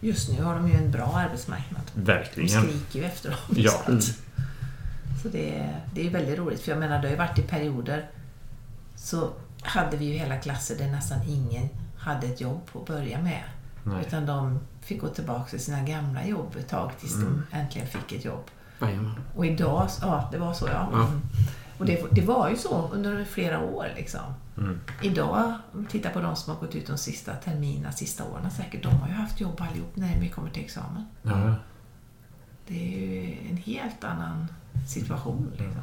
[0.00, 1.82] Just nu har de ju en bra arbetsmarknad.
[1.94, 2.48] De Verkligen.
[2.62, 3.38] skriker ju efter dem.
[3.56, 3.70] Ja.
[3.70, 4.02] Så, att,
[5.22, 6.60] så det, är- det är väldigt roligt.
[6.60, 8.06] För jag menar, det har ju varit i perioder
[8.96, 9.30] så
[9.62, 11.68] hade vi ju hela klasser där nästan ingen
[11.98, 13.42] hade ett jobb att börja med.
[13.84, 14.04] Nej.
[14.06, 17.42] Utan de fick gå tillbaka till sina gamla jobb ett tag tills Mm.
[17.50, 18.44] de äntligen fick ett jobb.
[18.80, 19.14] Jajamän.
[19.36, 20.88] Och idag, ja det var så ja.
[20.92, 21.06] Ja.
[21.06, 21.20] Mm.
[21.78, 24.20] Och det, det var ju så under flera år liksom.
[24.56, 24.80] Mm.
[25.02, 28.50] Idag, om vi tittar på de som har gått ut de sista terminerna, sista åren
[28.50, 31.04] säkert, de har ju haft jobb allihop när vi kommer till examen.
[31.22, 31.54] Ja.
[32.66, 34.46] Det är ju en helt annan
[34.88, 35.50] situation.
[35.52, 35.82] Liksom.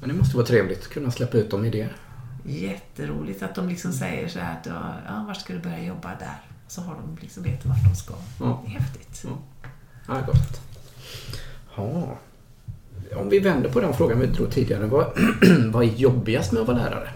[0.00, 1.88] Men det måste vara trevligt att kunna släppa ut dem i det.
[2.48, 4.66] Jätteroligt att de liksom säger så här att
[5.06, 6.40] ja, var ska du börja jobba där?
[6.68, 8.14] Så har de liksom vet vart de ska.
[8.40, 8.62] Ja.
[8.64, 9.24] Det är häftigt.
[9.24, 9.38] Ja,
[10.08, 10.60] ja gott.
[11.76, 12.18] Ja.
[13.16, 14.86] Om vi vänder på den frågan vi drog tidigare.
[14.86, 15.06] Vad,
[15.72, 17.10] vad är jobbigast med att vara lärare?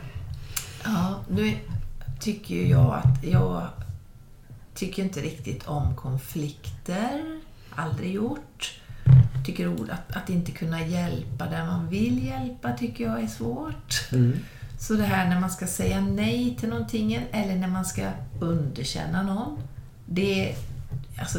[0.85, 1.53] Ja, nu
[2.21, 3.69] tycker jag att jag
[4.75, 7.40] tycker inte riktigt om konflikter.
[7.71, 8.81] Aldrig gjort.
[9.47, 14.11] Tycker att, att inte kunna hjälpa där man vill hjälpa tycker jag är svårt.
[14.81, 19.23] Så det här när man ska säga nej till någonting eller när man ska underkänna
[19.23, 19.59] någon.
[20.07, 20.55] Det,
[21.19, 21.38] alltså,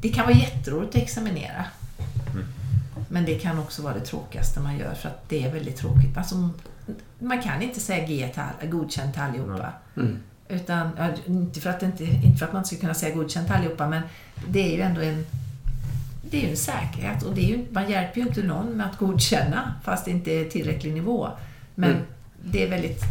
[0.00, 1.64] det kan vara jätteroligt att examinera.
[3.08, 6.16] Men det kan också vara det tråkigaste man gör för att det är väldigt tråkigt.
[6.16, 6.48] Alltså,
[7.18, 9.72] man kan inte säga G till all, godkänt till allihopa.
[9.96, 10.18] Mm.
[10.48, 10.90] Utan,
[11.26, 13.88] inte, för att inte, inte för att man inte ska kunna säga godkänt till allihopa,
[13.88, 14.02] men
[14.48, 15.26] det är ju ändå en
[16.30, 18.86] det är ju en säkerhet och det är ju, man hjälper ju inte någon med
[18.86, 21.28] att godkänna fast det inte är tillräcklig nivå.
[21.74, 22.02] Men Mm.
[22.44, 23.02] Det är väldigt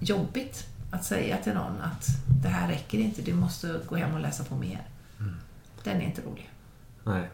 [0.00, 2.06] jobbigt att säga till någon att
[2.42, 4.82] det här räcker inte, du måste gå hem och läsa på mer.
[5.84, 6.50] Den är inte rolig.
[7.04, 7.28] Nej.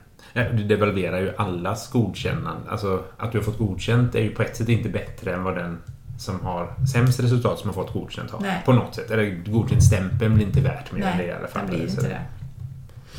[0.52, 2.70] Du devalverar ju allas godkännande.
[2.70, 5.56] Alltså att du har fått godkänt är ju på ett sätt inte bättre än vad
[5.56, 5.78] den
[6.18, 8.40] som har sämst resultat som har fått godkänt har.
[8.40, 8.62] Nej.
[8.64, 9.10] På något sätt.
[9.10, 11.66] Eller godkänt stämpeln blir inte värt mer än det i Nej, alla fall.
[11.66, 12.20] den blir inte det.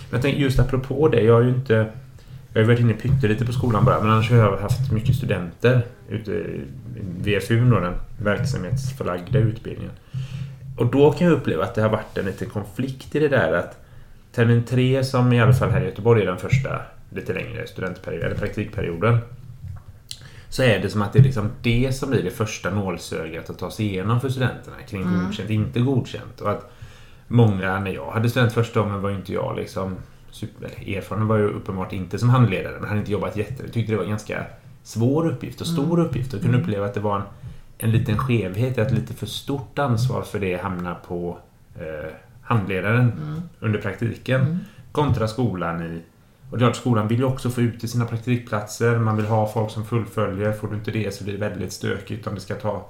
[0.09, 1.21] Men jag tänker just apropå det.
[1.21, 1.91] Jag har ju inte...
[2.55, 5.81] Jag har varit inne pyttelite på skolan bara, men annars har jag haft mycket studenter
[6.09, 6.61] ute i
[7.21, 9.91] VFU, då, den verksamhetsförlagda utbildningen.
[10.77, 13.53] Och då kan jag uppleva att det har varit en liten konflikt i det där
[13.53, 13.79] att
[14.31, 18.25] termin tre, som i alla fall här i Göteborg är den första lite längre studentperioden,
[18.27, 19.17] eller praktikperioden,
[20.49, 23.59] så är det som att det är liksom det som blir det första nålsögat att
[23.59, 25.25] ta sig igenom för studenterna kring Mm.
[25.25, 26.41] godkänt, inte godkänt.
[26.41, 26.71] Och att
[27.27, 29.95] många, när jag hade student första gången var inte jag liksom
[30.35, 33.63] super, eller erfaren var jag uppenbart inte som handledare, men hade inte jobbat jätte...
[33.63, 34.45] Jag tyckte det var en ganska
[34.83, 37.23] svår uppgift och stor uppgift och kunde uppleva att det var en,
[37.77, 41.37] en liten skevhet, att lite för stort ansvar för det hamnar på
[41.79, 43.11] eh, handledaren
[43.59, 44.57] under praktiken Mm.
[44.91, 46.01] kontra skolan i
[46.51, 48.99] och det är skolan vill ju också få ut till sina praktikplatser.
[48.99, 50.53] Man vill ha folk som fullföljer.
[50.53, 52.85] Får du inte det så blir det väldigt stökigt om det ska ta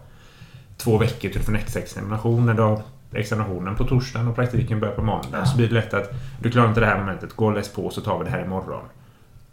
[0.77, 2.81] två veckor till från examination när du har
[3.15, 5.37] examinationen på torsdagen och praktiken börjar på måndag.
[5.37, 5.45] Ja.
[5.45, 6.09] Så blir det lätt att
[6.41, 7.33] du klarar inte det här momentet.
[7.35, 8.83] Gå och läs på så tar vi det här imorgon.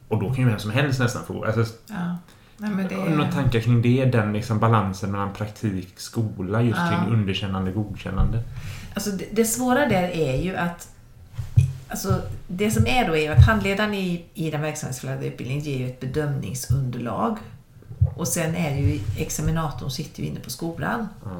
[0.08, 1.44] Och då kan ju vem som helst nästan få...
[1.44, 2.16] Alltså, Ja.
[2.56, 4.04] Nej, det några tankar kring det?
[4.04, 6.88] Den liksom balansen mellan praktik, skola just Ja.
[6.88, 8.42] kring underkännande, godkännande?
[8.94, 10.88] Alltså det, det svåra där är ju att
[11.88, 15.78] Alltså det som är då är ju att handledaren i, i den verksamhetsförlagda utbildningen ger
[15.78, 17.38] ju ett bedömningsunderlag.
[18.16, 21.08] Och sen är det ju examinatorn sitter ju inne på skolan.
[21.24, 21.30] Ja.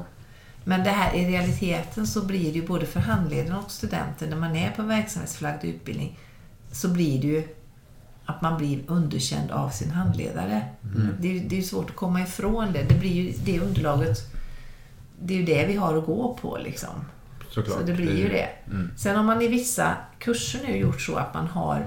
[0.63, 4.37] Men det här i realiteten så blir det ju både för handledaren och studenten när
[4.37, 6.19] man är på en verksamhetsförlagd utbildning
[6.71, 7.47] så blir det ju
[8.25, 10.61] att man blir underkänd av sin handledare.
[11.19, 12.83] Det, är, ju- det är svårt att komma ifrån det.
[12.83, 14.17] Det blir ju det underlaget
[15.21, 16.89] det är ju det vi har att gå på liksom.
[17.49, 17.77] Såklart.
[17.79, 18.47] Så det blir ju det.
[18.67, 18.91] Mm.
[18.97, 21.85] Sen har man i vissa kurser nu gjort så att man har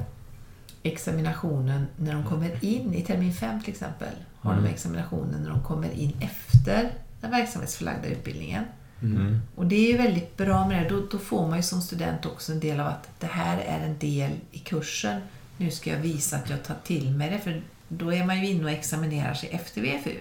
[0.82, 4.08] examinationen när de kommer in, i termin 5 till exempel,
[4.40, 4.64] har Mm.
[4.64, 8.64] de examinationen när de kommer in efter den verksamhetsförlagda utbildningen.
[9.02, 9.40] Mm.
[9.54, 10.88] Och det är ju väldigt bra med det.
[10.88, 13.80] Då, då får man ju som student också en del av att det här är
[13.80, 15.20] en del i kursen.
[15.56, 18.50] Nu ska jag visa att jag tar till mig det, för då är man ju
[18.50, 20.16] inne och examinerar sig efter VFU.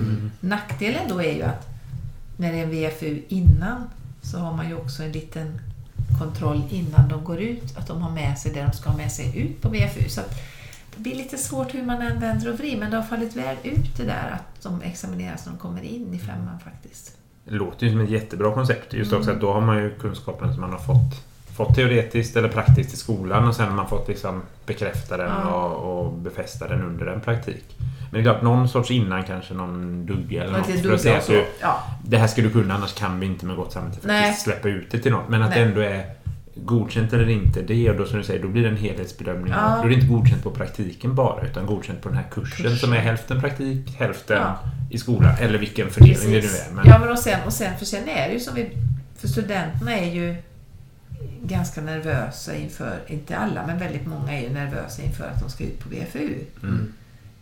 [0.00, 0.30] Mm.
[0.40, 1.66] Nackdelen då är ju att
[2.36, 3.90] när det är en VFU innan
[4.22, 5.60] så har man ju också en liten
[6.18, 9.12] kontroll innan de går ut, att de har med sig det de ska ha med
[9.12, 10.08] sig ut på VFU.
[10.08, 10.34] Så att
[11.00, 13.96] blir lite svårt hur man än vänder och vrider, men det har fallit väl ut
[13.96, 17.16] det där att de examineras när de kommer in i femman faktiskt.
[17.44, 18.92] Det låter ju som ett jättebra koncept.
[18.92, 19.20] Just Mm.
[19.20, 21.24] också att då har man ju kunskapen som man har fått,
[21.56, 25.50] fått teoretiskt eller praktiskt i skolan och sen har man fått liksom bekräfta den Ja.
[25.64, 27.64] och, och befästa den under en praktik.
[27.78, 30.68] Men det är klart, någon sorts innan kanske någon dugga eller något.
[30.68, 33.26] lite För att säga att du, Ja, det här ska du kunna annars kan vi
[33.26, 34.34] inte med gott samvete Nej.
[34.34, 35.28] släppa ut det till något.
[35.28, 35.58] Men att Nej.
[35.58, 36.04] det ändå är
[36.64, 39.52] godkänt eller inte det och då som du säger, då blir det en helhetsbedömning.
[39.52, 39.76] Ja.
[39.76, 42.78] Då är det inte godkänt på praktiken bara utan godkänt på den här kursen, Kursen.
[42.78, 44.58] som är hälften praktik, hälften Ja.
[44.90, 45.34] i skolan.
[45.40, 46.68] Eller vilken fördelning det nu precis.
[46.70, 46.74] är.
[46.74, 48.70] Men, Ja, men och sen, och sen, för sen är det ju som vi...
[49.18, 50.36] För studenterna är ju
[51.42, 55.64] ganska nervösa inför, inte alla, men väldigt många är ju nervösa inför att de ska
[55.64, 56.34] ut på VFU.
[56.62, 56.92] Mm.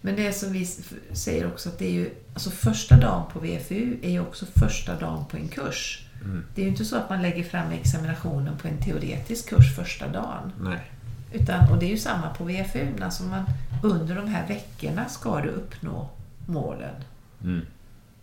[0.00, 0.66] Men det som vi
[1.12, 4.94] säger också att det är ju, alltså första dagen på VFU är ju också första
[5.00, 6.04] dagen på en kurs.
[6.24, 6.44] Mm.
[6.54, 10.08] Det är ju inte så att man lägger fram examinationen på en teoretisk kurs första
[10.08, 10.52] dagen.
[10.60, 10.90] Nej.
[11.32, 12.86] Utan, och det är ju samma på VFU.
[13.02, 13.44] Alltså man,
[13.82, 16.10] under de här veckorna ska du uppnå
[16.46, 16.94] målen.
[17.42, 17.66] Mm.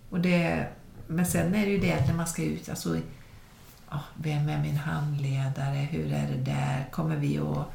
[0.09, 0.67] Och det,
[1.07, 2.97] men sen är det ju det att när man ska ut, alltså,
[3.89, 5.87] ja, vem är min handledare?
[5.91, 6.87] Hur är det där?
[6.91, 7.67] Kommer vi att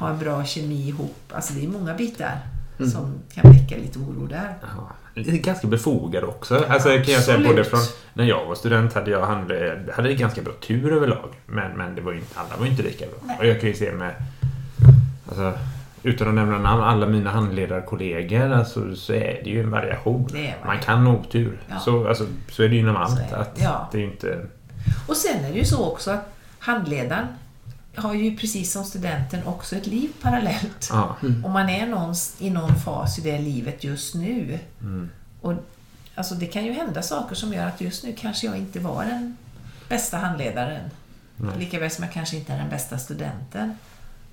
[0.00, 1.32] ha en bra kemi ihop?
[1.34, 2.38] Alltså det är många bitar
[2.78, 2.90] Mm.
[2.90, 4.54] som kan väcka lite oro där.
[4.62, 6.64] Är ganska befogad också.
[6.68, 7.80] Alltså, kan jag säga både från
[8.14, 11.28] när jag var student hade jag handled, hade ganska bra tur överlag.
[11.46, 13.16] Men, men det var ju inte, alla var inte lika bra.
[13.22, 13.36] Nej.
[13.38, 14.14] Och jag kan ju se med,
[15.28, 15.52] alltså,
[16.02, 20.28] utan att nämna namn, alla mina handledarkollegor alltså, så är det ju en variation.
[20.66, 21.58] Man kan otur.
[21.68, 21.78] Ja.
[21.78, 23.32] Så, alltså, så är det ju inom allt.
[23.32, 23.88] Att Ja.
[23.92, 24.46] Det är inte...
[25.06, 27.26] Och sen är det ju så också att handledaren
[27.96, 30.88] har ju precis som studenten också ett liv parallellt.
[30.90, 31.16] Ja.
[31.44, 34.58] Och man är någons, i någon fas i det livet just nu.
[34.80, 35.10] Mm.
[35.40, 35.54] Och,
[36.14, 39.04] alltså det kan ju hända saker som gör att just nu kanske jag inte var
[39.04, 39.36] den
[39.88, 40.90] bästa handledaren.
[41.36, 41.58] Nej.
[41.58, 43.78] Likaväl som jag kanske inte är den bästa studenten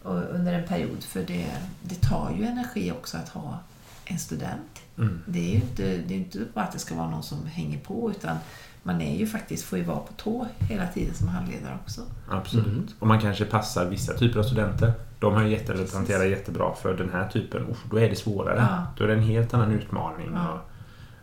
[0.04, 1.04] och under en period.
[1.04, 1.46] För det,
[1.82, 3.60] det tar ju energi också att ha
[4.06, 4.82] en student.
[4.98, 5.22] Mm.
[5.26, 7.80] Det är ju inte, det är inte bara att det ska vara någon som hänger
[7.80, 8.38] på utan
[8.84, 12.02] man är ju faktiskt, får ju vara på tå hela tiden som handledare också.
[12.30, 12.66] Absolut.
[12.68, 12.88] Mm.
[13.00, 14.94] Och man kanske passar vissa typer av studenter.
[15.20, 17.68] De har ju jättelätt att hantera jättebra för den här typen.
[17.72, 18.68] Uff, då är det svårare.
[18.70, 18.86] Ja.
[18.98, 20.30] Då är det en helt annan utmaning.
[20.34, 20.62] Ja.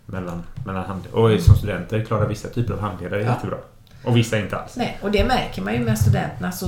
[0.06, 3.28] Och, mellan, mellan hand, och som studenter klarar vissa typer av handledare Ja.
[3.28, 3.56] jättebra.
[4.04, 4.76] Och vissa inte alls.
[4.76, 6.52] Nej, och det märker man ju med studenterna.
[6.52, 6.66] Så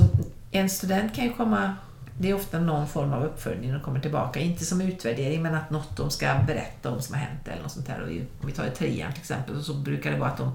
[0.51, 1.75] en student kan ju komma...
[2.21, 4.39] Det är ofta någon form av uppföljning när de kommer tillbaka.
[4.39, 7.71] Inte som utvärdering, men att något de ska berätta om som har hänt eller något
[7.71, 8.01] sånt där.
[8.01, 8.07] Och
[8.41, 10.53] om vi tar i trean till exempel, så brukar det vara att de,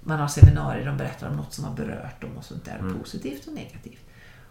[0.00, 2.78] man har seminarier de berättar om något som har berört dem och sånt där.
[2.78, 2.98] Mm.
[2.98, 4.00] Positivt och negativt.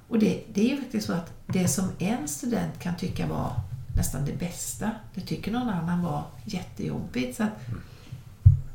[0.08, 3.52] Och det, det är ju faktiskt så att det som en student kan tycka var
[3.96, 7.38] nästan det bästa, det tycker någon annan var jättejobbigt.
[7.38, 7.66] Så att,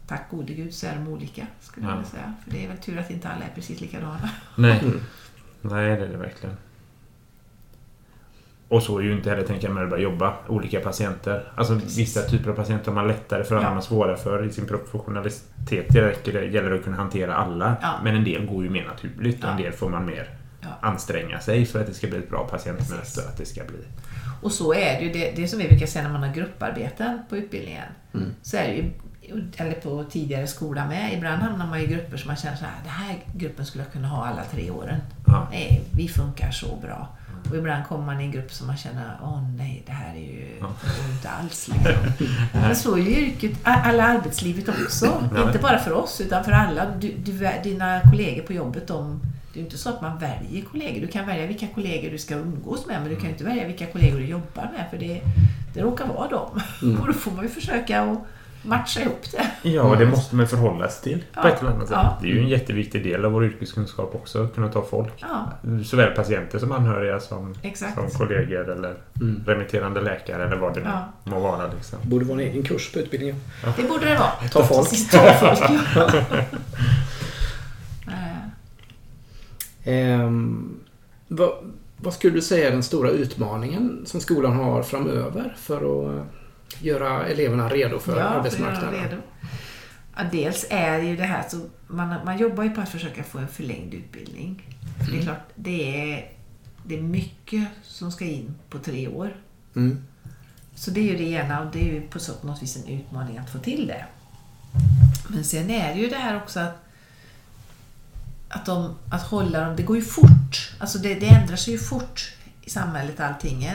[0.06, 1.96] tack gode gud så är de olika, skulle jag Ja.
[1.96, 2.34] vilja säga.
[2.44, 4.30] För det är väl tur att inte alla är precis likadana.
[4.56, 4.78] Nej.
[4.82, 5.00] Mm.
[5.60, 6.56] Nej, det är det verkligen.
[8.74, 10.34] Och så är ju inte heller, tänker jag, när du börjar jobba.
[10.48, 11.52] Olika patienter.
[11.54, 11.98] Alltså Precis.
[11.98, 13.62] vissa typer av patienter har man lättare för, Ja.
[13.62, 15.86] har man svårare för i sin professionalitet.
[15.88, 17.76] Det räcker, det gäller det att kunna hantera alla.
[17.82, 17.92] Ja.
[18.04, 19.64] Men en del går ju mer naturligt och en Ja.
[19.64, 20.28] del får man mer
[20.80, 23.20] anstränga sig för att det ska bli ett bra patientmöte.
[23.28, 23.78] Att det ska bli.
[24.42, 25.12] Och så är det ju.
[25.12, 27.88] Det, det som vi brukar säga när man har grupparbeten på utbildningen.
[28.14, 28.28] Mm.
[28.42, 28.84] Så är det ju,
[29.56, 31.14] eller på tidigare skola med.
[31.14, 33.92] Ibland hamnar man i grupper som man känner så här, den här gruppen skulle jag
[33.92, 35.00] kunna ha alla tre åren.
[35.50, 37.08] Nej, vi funkar så bra.
[37.50, 40.18] Och ibland kommer man i en grupp som man känner, åh nej, det här är
[40.20, 40.66] ju Ja.
[41.12, 41.68] inte alls.
[41.68, 41.92] Liksom.
[42.52, 45.28] Men så är ju yrket, alla arbetslivet också.
[45.34, 45.46] Ja.
[45.46, 46.86] Inte bara för oss, utan för alla.
[47.00, 49.20] Du, du, dina kollegor på jobbet, de,
[49.52, 51.00] det är ju inte så att man väljer kollegor.
[51.00, 53.66] Du kan välja vilka kollegor du ska umgås med, men du kan ju inte välja
[53.66, 55.20] vilka kollegor du jobbar med, för det,
[55.74, 56.60] det råkar vara dem.
[56.82, 56.96] Mm.
[57.00, 58.18] Och då får man ju försöka att
[58.64, 59.68] matcha ihop det.
[59.70, 61.48] Ja, och det måste man förhålla sig till på Ja.
[61.48, 61.96] ett eller annat sätt.
[62.02, 62.18] Ja.
[62.22, 65.12] Det är ju en jätteviktig del av vår yrkeskunskap också, att kunna ta folk.
[65.16, 65.50] Ja,
[65.84, 67.94] Såväl patienter som anhöriga som, exakt.
[67.94, 69.42] som kollegor eller Mm.
[69.46, 71.12] remitterande läkare eller vad det Ja.
[71.24, 71.72] må vara.
[71.72, 71.98] Liksom.
[72.02, 73.36] Borde vara en egen kurs på utbildningen.
[73.76, 74.30] Det borde det vara.
[74.52, 75.10] Ta folk.
[75.10, 75.60] Ta folk,
[79.84, 80.74] Ehm,
[81.28, 81.52] vad,
[81.96, 86.22] vad skulle du säga är den stora utmaningen som skolan har framöver för att eh,
[86.80, 88.94] göra eleverna redo för Ja, för arbetsmarknaden?
[88.94, 89.22] göra redo.
[90.16, 93.22] Ja, dels är det ju det här så man, man jobbar ju på att försöka
[93.24, 94.62] få en förlängd utbildning.
[95.04, 96.30] För det är klart, det är,
[96.86, 99.36] det är mycket som ska in på tre år.
[99.76, 100.04] Mm.
[100.74, 102.76] Så det är ju det ena och det är ju på så- på något vis
[102.76, 104.04] en utmaning att få till det.
[105.28, 106.80] Men sen är det ju det här också att
[108.48, 110.72] att, de, att hålla dem, det går ju fort.
[110.78, 112.32] Alltså det, det ändrar sig ju fort
[112.62, 113.70] i samhället allting.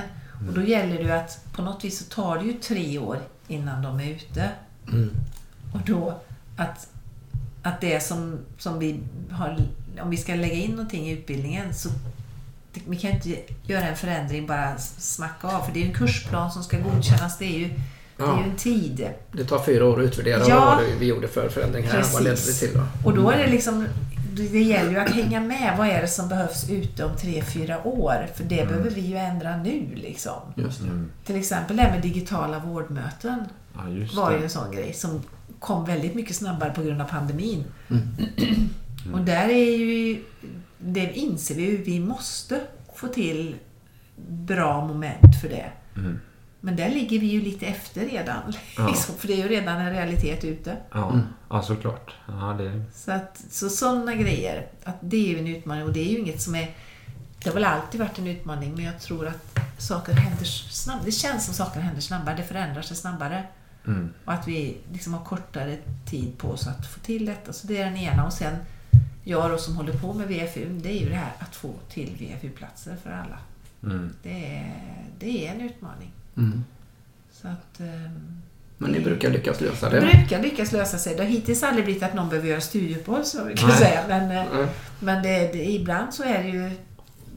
[0.47, 3.17] Och då gäller det ju att på något vis så tar det ju tre år
[3.47, 4.49] innan de är ute.
[4.87, 5.09] Mm.
[5.73, 6.19] Och då
[6.57, 6.87] att,
[7.63, 8.99] att det som, som vi
[9.31, 9.57] har,
[10.01, 11.89] om vi ska lägga in någonting i utbildningen så
[12.87, 15.61] vi kan inte göra en förändring bara smacka av.
[15.65, 17.37] För det är ju en kursplan som ska godkännas.
[17.37, 17.67] Det är ju,
[18.17, 18.43] det är Ja.
[18.43, 19.09] ju en tid.
[19.31, 20.75] Det tar fyra år att utvärdera Ja.
[20.77, 22.03] vad vi gjorde för förändring här.
[22.13, 22.59] Vad ledde det Precis.
[22.59, 22.83] till då?
[23.05, 23.85] Och då är det liksom
[24.35, 25.77] det gäller ju att hänga med.
[25.77, 28.27] Vad är det som behövs ute om tre, fyra år?
[28.35, 30.41] För det behöver vi ju ändra nu liksom.
[30.55, 30.87] Just det.
[30.87, 31.11] Mm.
[31.25, 35.21] Till exempel det här med digitala vårdmöten Ja, just var ju en sån grej som
[35.59, 37.63] kom väldigt mycket snabbare på grund av pandemin.
[37.89, 38.07] Mm.
[39.13, 40.23] Och där är ju,
[40.77, 42.61] det inser vi ju, vi måste
[42.95, 43.55] få till
[44.27, 45.71] bra moment för det.
[46.61, 48.53] Men där ligger vi ju lite efter redan.
[48.77, 48.87] Ja.
[48.87, 50.77] Liksom, för det är ju redan en realitet ute.
[50.91, 51.21] Ja, Mm.
[51.49, 52.13] ja, såklart.
[52.27, 55.99] Ja, det, Så, att, så sådana grejer, att det är ju en utmaning och det
[55.99, 56.75] är ju inget som är...
[57.43, 61.05] Det har väl alltid varit en utmaning men jag tror att saker händer snabbt.
[61.05, 63.43] Det känns som saker händer snabbare, det förändrar sig snabbare.
[63.87, 64.13] Mm.
[64.25, 65.77] Och att vi liksom har kortare
[66.09, 67.53] tid på oss att få till detta.
[67.53, 68.25] Så det är den ena.
[68.25, 68.55] Och sen
[69.23, 72.09] jag då som håller på med VFU, det är ju det här att få till
[72.19, 73.37] VFU-platser för alla.
[73.83, 74.13] Mm.
[74.23, 74.75] Det är,
[75.19, 76.11] det är en utmaning.
[76.39, 76.63] Mm.
[77.31, 78.41] Så att, ehm,
[78.77, 80.05] Men ni brukar lyckas lösa det det?
[80.17, 81.15] brukar lyckas lösa sig.
[81.15, 83.77] Det har hittills aldrig blivit att någon behöver göra studieuppehåll, så vi kan Nej.
[83.77, 84.03] säga.
[84.07, 84.67] Men, eh, Mm.
[84.99, 86.71] men det, det, ibland så är det ju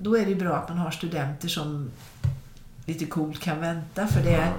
[0.01, 1.91] då är det bra att man har studenter som
[2.87, 4.07] lite coolt kan vänta.
[4.07, 4.53] För det, Ja.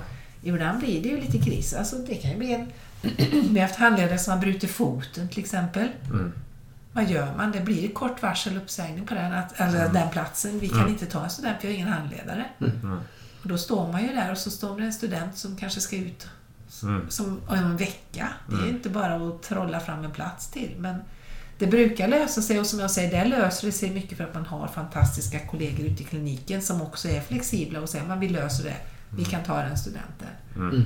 [0.44, 1.74] ibland blir det ju lite kris.
[1.74, 2.68] Alltså det kan ju bli en...
[3.54, 5.88] vi har haft handledare som har brutit foten till exempel.
[6.06, 6.32] Mm.
[6.94, 7.52] Vad gör man?
[7.52, 10.60] Det blir kort varsel uppsägning på den, att, eller den platsen.
[10.60, 10.90] Vi kan Mm.
[10.92, 12.46] inte ta en student, vi har ingen handledare.
[12.62, 13.00] Mm.
[13.44, 15.96] Och då står man ju där och så står det en student som kanske ska
[15.96, 16.28] ut
[16.84, 17.10] Mm.
[17.10, 18.28] som om en vecka.
[18.50, 18.76] Det är Mm.
[18.76, 20.76] inte bara att trolla fram en plats till.
[20.78, 20.96] Men
[21.58, 24.34] det brukar lösa sig och som jag säger, där löser det sig mycket för att
[24.34, 28.30] man har fantastiska kollegor ute i kliniken som också är flexibla och säger att vi
[28.30, 28.76] löser det.
[29.10, 30.28] Vi kan ta den studenten.
[30.56, 30.84] Mm.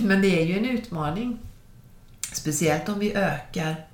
[0.06, 1.38] Men det är ju en utmaning.
[2.32, 3.86] Speciellt om vi ökar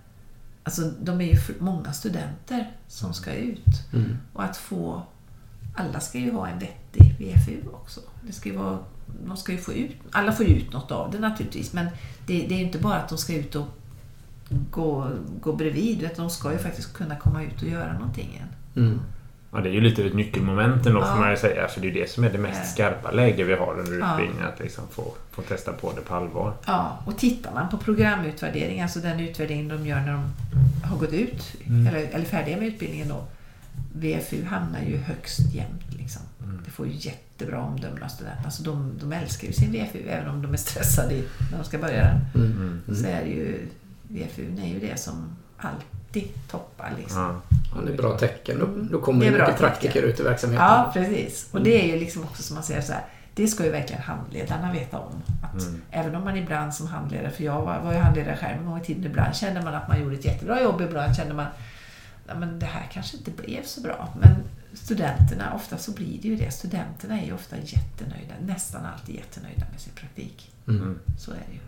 [0.62, 3.64] Alltså de är ju många studenter som ska ut.
[3.92, 4.18] Mm.
[4.32, 5.02] Och att få...
[5.74, 6.85] Alla ska ju ha en vettig
[7.18, 8.00] VFU också.
[8.22, 8.78] Det ska vara,
[9.26, 11.72] de ska ju få ut, alla får ju ut något av det naturligtvis.
[11.72, 11.86] Men
[12.26, 13.66] det, det är ju inte bara att de ska ut och
[14.70, 16.02] gå, gå bredvid.
[16.02, 18.48] Utan de ska ju faktiskt kunna komma ut och göra någonting igen.
[18.88, 19.00] Mm.
[19.52, 21.06] Ja, det är ju lite ett nyckelmoment ändå Ja.
[21.14, 21.68] får man ju säga.
[21.68, 22.64] För det är ju det som är det mest Ja.
[22.64, 24.12] skarpa läge vi har under Ja.
[24.12, 24.48] utbildningen.
[24.54, 26.54] Att liksom få, få testa på det på allvar.
[26.66, 30.22] Ja, och tittar man på programutvärdering, alltså den utvärdering de gör när de
[30.88, 31.86] har gått ut, Mm.
[31.86, 33.24] eller, eller färdiga med utbildningen då.
[33.92, 35.94] VFU hamnar ju högst jämnt.
[35.98, 36.22] Liksom.
[36.44, 36.60] Mm.
[36.64, 38.44] Det får ju jättebra omdömen av studenterna.
[38.44, 41.64] Alltså de, de älskar ju sin VFU, även om de är stressade i- när de
[41.64, 42.44] ska börja den.
[42.44, 42.82] Mm.
[42.88, 42.96] Mm.
[43.02, 43.68] Så är det ju,
[44.08, 46.92] VFU är ju det som alltid toppar.
[46.98, 47.20] Liksom.
[47.20, 47.40] Ja.
[47.74, 48.58] Ja, det är bra tecken.
[48.58, 50.08] Då, då kommer Det bra mycket praktiker tecken.
[50.10, 50.66] ut i verksamheten.
[50.66, 51.48] Ja, precis.
[51.52, 53.02] Och det är ju liksom också som man säger så här,
[53.34, 55.22] det ska ju verkligen handledarna veta om.
[55.42, 55.82] Att Mm.
[55.90, 58.80] Även om man ibland som handledare, för jag var, var ju handledare själv en gång
[58.80, 61.46] i tiden, ibland kände man att man gjorde ett jättebra jobb, ibland kände man
[62.26, 64.08] ja, men det här kanske inte blev så bra.
[64.20, 64.30] Men
[64.72, 66.50] studenterna, ofta så blir det ju det.
[66.50, 70.52] Studenterna är ju ofta jättenöjda, nästan alltid jättenöjda med sin praktik.
[70.68, 70.98] Mm.
[71.18, 71.60] Så är det ju.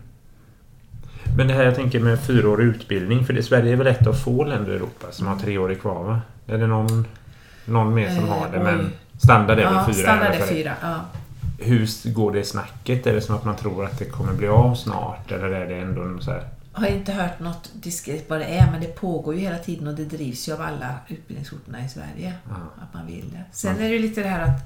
[1.37, 3.25] Men det här jag tänker med fyraårig utbildning.
[3.25, 6.03] För det, Sverige är väl ett av få länder i Europa som har treårig kvar
[6.03, 6.21] va?
[6.47, 7.07] Är det någon,
[7.65, 8.57] någon mer som Eh, har det?
[8.57, 8.63] oj.
[8.63, 10.03] Men standard är väl ja, fyra?
[10.03, 10.73] standard är fyra.
[10.81, 11.01] Ja.
[11.59, 13.07] Hur går det snacket?
[13.07, 15.31] Är det som att man tror att det kommer bli av snart?
[15.31, 16.43] Eller är det ändå så här...
[16.79, 19.93] Har inte hört något diskret vad det är, men det pågår ju hela tiden och
[19.95, 22.33] det drivs ju av alla utbildningsorterna i Sverige.
[22.49, 22.55] Ja.
[22.83, 23.43] Att man vill det.
[23.51, 24.61] Sen är det lite det här att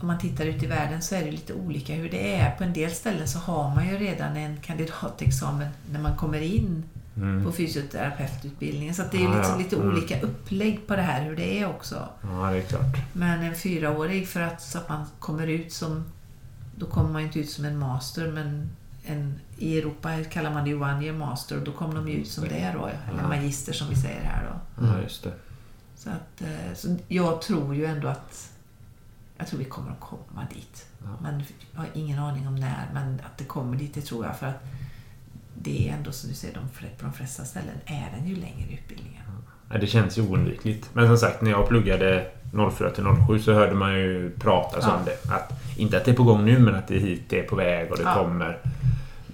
[0.00, 2.50] om man tittar ut i världen så är det lite olika hur det är.
[2.50, 6.82] På en del ställen så har man ju redan en kandidatexamen när man kommer in
[7.16, 7.44] Mm.
[7.44, 8.94] på fysioterapeututbildningen.
[8.94, 9.58] Så att det är ju Ja, liksom ja.
[9.58, 9.88] lite Mm.
[9.88, 12.08] olika upplägg på det här hur det är också.
[12.22, 12.96] Ja, det är klart.
[13.12, 16.04] Men en fyraårig för att, så att man kommer ut som...
[16.76, 18.68] Då kommer man ju inte ut som en master men
[19.04, 22.14] en, i Europa kallar man det ju one year master och då kommer de ju
[22.14, 22.90] ut som det då.
[23.12, 24.84] Eller magister som vi säger här då.
[24.86, 25.32] Ja, just det.
[25.96, 28.52] Så, att, eh, så jag tror ju ändå att
[29.38, 30.86] jag tror vi kommer att komma dit.
[30.98, 31.08] Ja.
[31.22, 34.36] Men jag har ingen aning om när, men att det kommer dit, det tror jag.
[34.36, 34.64] För att
[35.54, 38.72] det är ändå som du säger, de, på de flesta ställen är den ju längre
[38.72, 39.22] utbildningen.
[39.70, 40.90] Ja, det känns ju oundvikligt.
[40.92, 42.30] Men som sagt, när jag pluggade
[42.76, 44.96] 04 till 07 så hörde man ju pratas Ja.
[44.96, 45.32] om det.
[45.34, 47.42] Att, inte att det är på gång nu, men att det är hit, det är
[47.48, 48.14] på väg och det Ja.
[48.14, 48.58] kommer.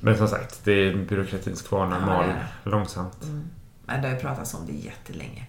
[0.01, 2.25] Men som sagt, det är byråkratins kvarnar Ja, mal
[2.65, 3.23] långsamt.
[3.25, 3.45] Mm.
[3.87, 5.47] Men det har ju pratats om det jättelänge.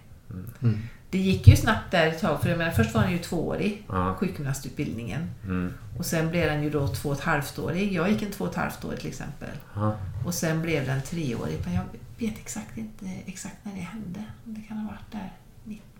[0.62, 0.78] Mm.
[1.10, 3.84] Det gick ju snabbt där ett tag, för jag menar, först var den ju tvåårig,
[3.88, 4.14] Ja.
[4.14, 5.30] sjukgymnastutbildningen.
[5.44, 5.72] Mm.
[5.98, 7.92] Och sen blev den ju då två och ett halvt-årig.
[7.92, 9.48] Jag gick en två och ett halvt-årig till exempel.
[9.74, 9.96] Ja.
[10.26, 11.58] Och sen blev den treårig.
[11.64, 11.82] Men jag
[12.18, 14.24] vet exakt inte exakt när det hände.
[14.44, 15.32] Det kan ha varit där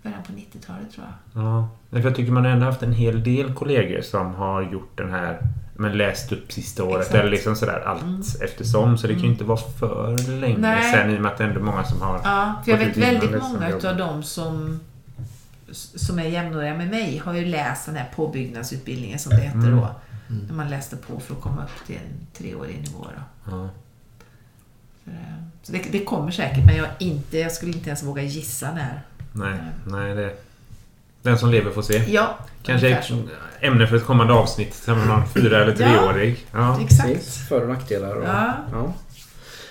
[0.02, 1.42] början på 90-talet tror jag.
[1.44, 1.68] Ja.
[1.90, 4.98] Nej, för jag tycker man har ändå haft en hel del kollegor som har gjort
[4.98, 5.38] den här
[5.76, 7.14] men läst upp sista året Exakt.
[7.14, 8.22] eller liksom sådär allt Mm.
[8.44, 8.98] eftersom.
[8.98, 9.32] Så det kan ju Mm.
[9.32, 10.92] inte vara för länge Nej.
[10.92, 12.20] sen i och med att det är ändå många som har...
[12.24, 14.80] Ja, för jag vet väldigt många utav dem som,
[15.72, 19.76] som är jämnåriga med mig har ju läst den här påbyggnadsutbildningen som det heter Mm.
[19.76, 19.88] då.
[20.30, 20.42] Mm.
[20.46, 23.06] När man läste på för att komma upp till en treårig nivå.
[23.50, 23.68] Då.
[25.04, 25.12] Det,
[25.62, 29.02] så det, det kommer säkert, men jag, inte, jag skulle inte ens våga gissa när.
[29.32, 30.32] Nej, nej det...
[31.22, 32.02] Den som lever får se.
[32.08, 33.10] Ja, Kanske ett
[33.60, 34.74] ämne för ett kommande avsnitt.
[34.74, 35.88] Som någon fyra eller Ja.
[36.00, 36.46] treårig.
[36.52, 36.76] Ja.
[36.80, 37.04] Precis.
[37.04, 37.48] Exakt.
[37.48, 38.16] För och nackdelar.
[38.16, 38.54] Och, Ja.
[38.72, 38.92] ja.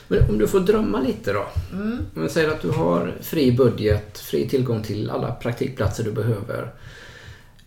[0.08, 1.48] Men om du får drömma lite då.
[1.72, 2.00] Mm.
[2.16, 6.72] Om vi säger att du har fri budget, fri tillgång till alla praktikplatser du behöver.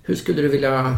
[0.03, 0.97] Hur skulle du vilja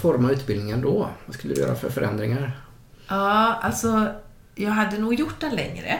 [0.00, 1.08] forma utbildningen då?
[1.26, 2.60] Vad skulle du göra för förändringar?
[3.08, 4.06] Ja, alltså
[4.54, 5.98] jag hade nog gjort den längre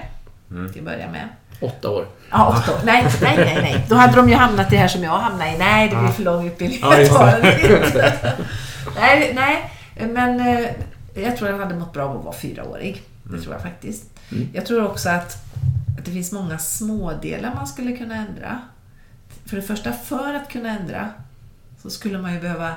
[0.53, 0.73] Mm.
[0.73, 1.29] till att börja med.
[1.61, 2.07] Åtta år.
[2.31, 2.79] Ja, åtta år.
[2.85, 3.87] Nej, nej, nej, nej.
[3.89, 5.59] Då hade de ju hamnat i det här som jag hamnade i.
[5.59, 6.13] Nej, det blir Ja.
[6.13, 6.81] för lång utbildning.
[6.83, 8.37] Ja, just det.
[9.01, 9.71] nej, nej,
[10.13, 10.71] men eh,
[11.15, 13.03] jag tror jag hade mått bra av att vara fyraårig.
[13.23, 14.05] Det tror jag faktiskt.
[14.33, 14.49] Mm.
[14.53, 15.37] Jag tror också att,
[15.99, 18.61] att det finns många smådelar man skulle kunna ändra.
[19.47, 21.09] För det första, för att kunna ändra
[21.83, 22.73] så skulle man ju behöva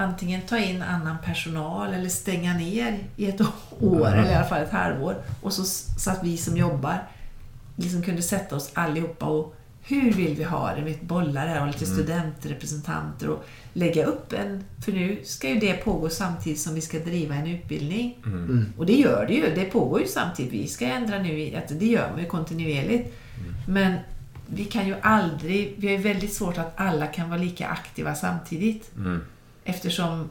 [0.00, 3.40] antingen ta in annan personal eller stänga ner i ett
[3.80, 4.18] år Mm.
[4.18, 5.14] eller i alla fall ett halvår.
[5.40, 5.64] Och så,
[5.98, 7.02] så att vi som jobbar
[7.76, 10.80] liksom kunde sätta oss allihopa och hur vill vi ha det?
[10.82, 11.96] Vi bollar här och lite Mm.
[11.96, 14.64] studentrepresentanter och lägga upp en...
[14.84, 18.16] För nu ska ju det pågå samtidigt som vi ska driva en utbildning.
[18.26, 18.72] Mm.
[18.76, 19.54] Och det gör det ju.
[19.54, 20.52] Det pågår ju samtidigt.
[20.52, 21.54] Vi ska ändra nu.
[21.56, 23.14] Att det gör man ju kontinuerligt.
[23.68, 23.94] Men
[24.46, 25.74] vi kan ju aldrig...
[25.78, 28.90] Vi har ju väldigt svårt att alla kan vara lika aktiva samtidigt.
[29.68, 29.76] Mm.
[29.76, 30.30] Eftersom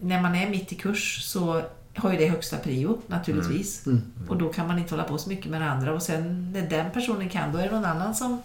[0.00, 1.62] när man är mitt i kurs så
[1.94, 3.86] har ju det högsta prio naturligtvis.
[3.86, 4.02] Mm.
[4.28, 5.94] Och då kan man inte hålla på så mycket med det andra.
[5.94, 8.42] Och sen när den personen kan, då är det någon annan som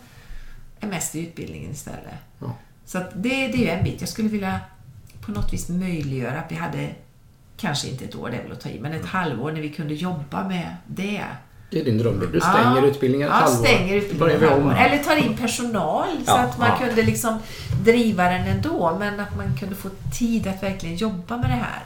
[0.80, 2.14] är mest i utbildningen istället.
[2.40, 2.56] Ja.
[2.86, 4.02] Så det, det är ju en bit.
[4.02, 4.60] Jag skulle vilja
[5.22, 6.90] på något vis möjliggöra att vi hade,
[7.58, 9.70] kanske inte ett år, det är väl att ta i, men ett halvår när vi
[9.70, 11.26] kunde jobba med det.
[11.72, 12.20] Det är din dröm.
[12.34, 12.86] Du stänger Ja.
[12.86, 13.66] utbildningen ett Ja, halvår.
[13.66, 14.72] stänger Börjar utbildningen vi om.
[14.72, 16.88] Eller tar in personal så Ja, att man ja.
[16.88, 17.40] kunde liksom
[17.84, 18.96] driva den ändå.
[19.00, 21.84] Men att man kunde få tid att verkligen jobba med det här.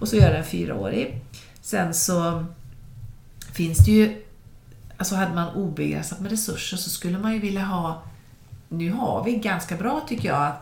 [0.00, 1.20] Och så göra den fyraårig.
[1.62, 2.44] Sen så
[3.52, 4.22] finns det ju...
[4.96, 8.02] Alltså hade man obegränsat med resurser så skulle man ju vilja ha...
[8.68, 10.52] Nu har vi ganska bra tycker jag,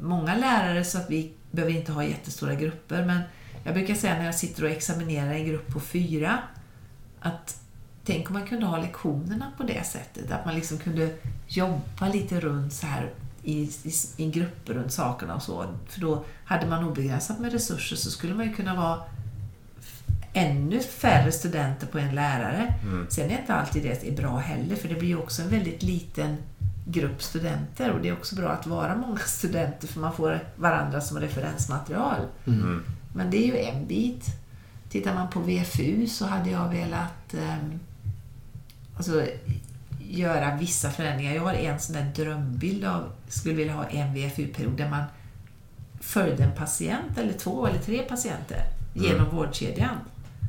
[0.00, 3.04] många lärare så att vi behöver inte ha jättestora grupper.
[3.04, 3.20] Men
[3.64, 6.38] jag brukar säga när jag sitter och examinerar en grupp på fyra
[7.20, 7.56] att
[8.04, 10.30] tänk om man kunde ha lektionerna på det sättet.
[10.30, 11.14] Att man liksom kunde
[11.46, 13.10] jobba lite runt så här
[13.42, 15.66] i, i, i grupper runt sakerna och så.
[15.88, 19.00] För då hade man obegränsat med resurser så skulle man ju kunna vara
[20.32, 22.74] ännu färre studenter på en lärare.
[23.08, 25.82] Sen är inte alltid det är bra heller för det blir ju också en väldigt
[25.82, 26.36] liten
[26.86, 31.00] grupp studenter och det är också bra att vara många studenter för man får varandra
[31.00, 32.26] som referensmaterial.
[32.46, 32.82] Mm.
[33.14, 34.26] Men det är ju en bit.
[34.88, 37.80] Tittar man på VFU så hade jag velat ehm,
[38.96, 39.26] alltså,
[39.98, 41.34] göra vissa förändringar.
[41.34, 45.04] Jag har en sån där drömbild av, skulle vilja ha en VFU-period där man
[46.00, 49.96] följde en patient eller två eller tre patienter genom vårdkedjan.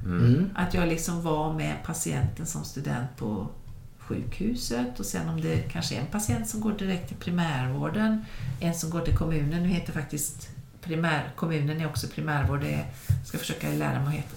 [0.06, 0.50] Mm.
[0.56, 3.48] Att jag liksom var med patienten som student på
[3.98, 8.26] sjukhuset och sen om det kanske är en patient som går direkt till primärvården,
[8.60, 9.64] en som går till kommunen.
[9.64, 10.50] Nu heter faktiskt
[10.82, 12.64] primär, kommunen är också primärvård.
[12.64, 12.86] Jag
[13.26, 14.36] ska försöka lära mig att heta,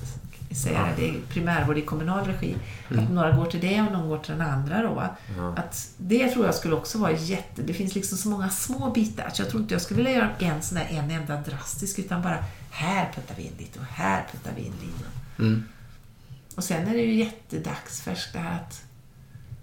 [0.55, 1.03] säga det.
[1.03, 2.57] Det är primärvård i kommunal regi.
[2.89, 4.83] Att några går till det och någon går till den andra.
[4.83, 5.09] Då?
[5.37, 5.55] Ja.
[5.57, 7.63] Att det tror jag skulle också vara jätte...
[7.63, 9.31] Det finns liksom så många små bitar.
[9.33, 12.23] Så jag tror inte jag skulle vilja göra en sån där en enda drastisk utan
[12.23, 15.09] bara här puttar vi in lite och här puttar vi in lite.
[15.39, 15.65] Mm.
[16.57, 18.83] Och sen är det ju jättedagsfärskt det här att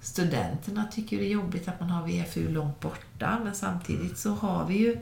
[0.02, 4.66] studenterna tycker det är jobbigt att man har VFU långt borta men samtidigt så har
[4.66, 4.98] vi ju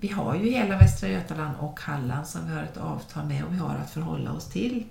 [0.00, 3.52] vi har ju hela Västra Götaland och Halland som vi har ett avtal med och
[3.52, 4.84] vi har att förhålla oss till.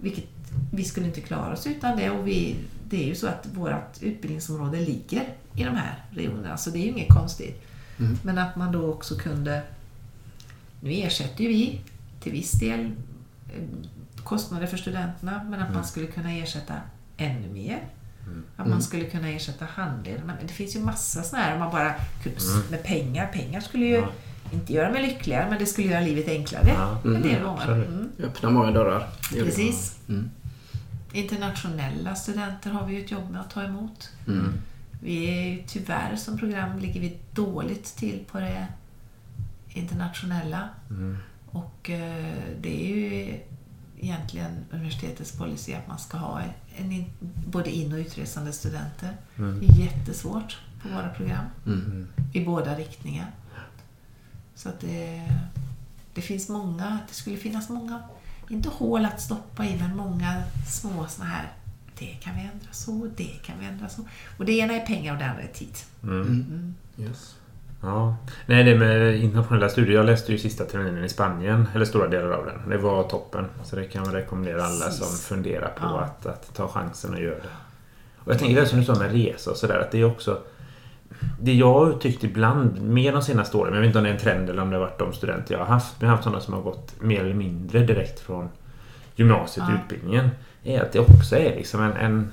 [0.00, 0.24] Vilket
[0.72, 2.56] vi skulle inte klara oss utan det och vi,
[2.88, 5.22] det är ju så att vårt utbildningsområde ligger
[5.54, 7.62] i de här regionerna så det är ju inget konstigt.
[7.98, 8.18] Mm.
[8.22, 9.62] Men att man då också kunde
[10.80, 11.80] nu ersätter ju vi
[12.20, 12.80] till viss del
[13.48, 13.62] eh,
[14.24, 16.74] kostnader för studenterna men att man skulle kunna ersätta
[17.16, 17.88] ännu mer.
[18.56, 20.36] Att man skulle kunna ersätta handledare.
[20.42, 22.38] Det finns ju massa sådana här, om man bara kunde,
[22.70, 23.26] med pengar.
[23.26, 24.08] Pengar skulle ju Ja.
[24.52, 26.68] Inte göra mig lyckligare men det skulle göra livet enklare.
[26.68, 27.52] Ja, mm, många.
[27.60, 27.88] absolut.
[27.88, 28.08] Mm.
[28.16, 29.08] Det öppnar många dörrar.
[29.32, 29.98] Precis.
[30.08, 30.30] Mm.
[31.12, 34.10] Internationella studenter har vi ju ett jobb med att ta emot.
[34.26, 34.52] Mm.
[35.02, 38.66] Vi är ju tyvärr som program ligger vi dåligt till på det
[39.68, 40.68] internationella.
[40.90, 41.16] Mm.
[41.46, 43.34] Och eh, det är ju
[44.00, 46.40] egentligen universitetets policy att man ska ha
[46.76, 47.04] en, in,
[47.46, 49.16] både in och utresande studenter.
[49.38, 49.60] Mm.
[49.60, 52.08] Det är jättesvårt på våra program Mm.
[52.32, 53.30] i båda riktningar.
[54.58, 55.22] Så att det,
[56.14, 58.02] det finns många, det skulle finnas många,
[58.48, 61.52] inte hål att stoppa i, men många små såna här,
[61.98, 64.02] det kan vi ändra så, det kan vi ändra så.
[64.38, 65.76] Och det ena är pengar och det andra är tid.
[66.02, 66.20] Mm.
[66.22, 66.74] Mm.
[66.98, 67.34] Yes.
[67.82, 68.16] Ja.
[68.46, 69.94] Nej, det med internationella studier.
[69.96, 72.68] Jag läste ju sista terminen i Spanien, eller stora delar av den.
[72.68, 73.44] Det var toppen.
[73.64, 75.06] Så det kan jag rekommendera alla Precis.
[75.06, 76.00] som funderar på Ja.
[76.00, 77.48] att, att ta chansen och göra det.
[78.24, 80.42] Och jag tänker det som du sa med resa och sådär, att det är också...
[81.40, 84.14] Det jag har tyckt ibland, mer de senaste åren, jag vet inte om det är
[84.14, 86.16] en trend eller om det har varit de studenter jag har haft, men jag har
[86.16, 88.48] haft sådana som har gått mer eller mindre direkt från
[89.16, 89.80] gymnasiet till Ja.
[89.84, 90.30] utbildningen,
[90.64, 92.32] är att det också är liksom en, en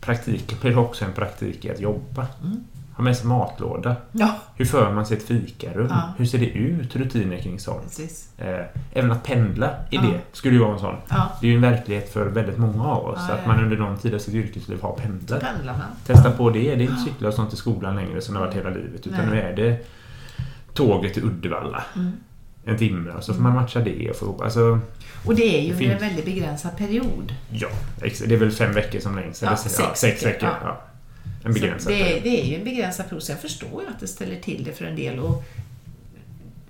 [0.00, 2.26] praktik, blir också en praktik i att jobba.
[2.42, 2.64] Mm.
[2.96, 3.96] Ha med sig matlåda.
[4.12, 5.86] Ja, Hur för man sig ett fikarum?
[5.90, 6.12] Ja.
[6.18, 6.96] Hur ser det ut?
[6.96, 8.00] Rutiner kring sånt.
[8.38, 8.46] Eh,
[8.92, 10.00] även att pendla i Ja.
[10.02, 10.94] det skulle ju vara en sån.
[11.40, 13.30] Det är ju en verklighet för väldigt många av oss.
[13.30, 15.40] Att man under någon tid av sitt yrkesliv har pendlat.
[15.40, 15.86] pendlar man.
[16.06, 16.58] Testa på det.
[16.58, 19.06] Det är inte cykla och sånt i skolan längre som det har varit hela livet.
[19.06, 19.28] Utan Nej.
[19.30, 19.86] nu är det
[20.74, 21.84] tåget till Uddevalla.
[21.96, 22.12] Mm.
[22.64, 24.10] en timme och så får man matcha det.
[24.10, 24.78] Och, få, alltså,
[25.26, 27.34] Och det är ju Det under en väldigt begränsad period.
[27.50, 27.68] ja,
[28.00, 29.42] det är väl fem veckor som längst?
[29.42, 30.76] Eller, sex sex veckor, veckor.
[31.44, 32.22] En begränsad det, är, period.
[32.24, 34.72] det är ju en begränsad period, så jag förstår ju att det ställer till det
[34.72, 35.18] för en del.
[35.18, 35.44] Och,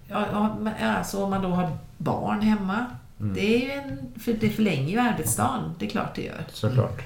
[0.09, 2.87] ja, alltså om man då har barn hemma,
[3.21, 3.35] Mm.
[3.35, 6.45] det, är ju en, för det förlänger ju arbetsdagen, det är klart det gör.
[6.53, 7.03] Såklart.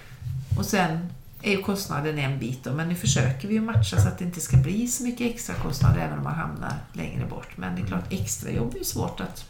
[0.59, 0.99] Och sen
[1.43, 4.25] är ju kostnaden en bit då, men nu försöker vi ju matcha så att det
[4.25, 7.57] inte ska bli så mycket extra kostnader även om man hamnar längre bort.
[7.57, 9.45] Men det är klart, extrajobb är ju svårt att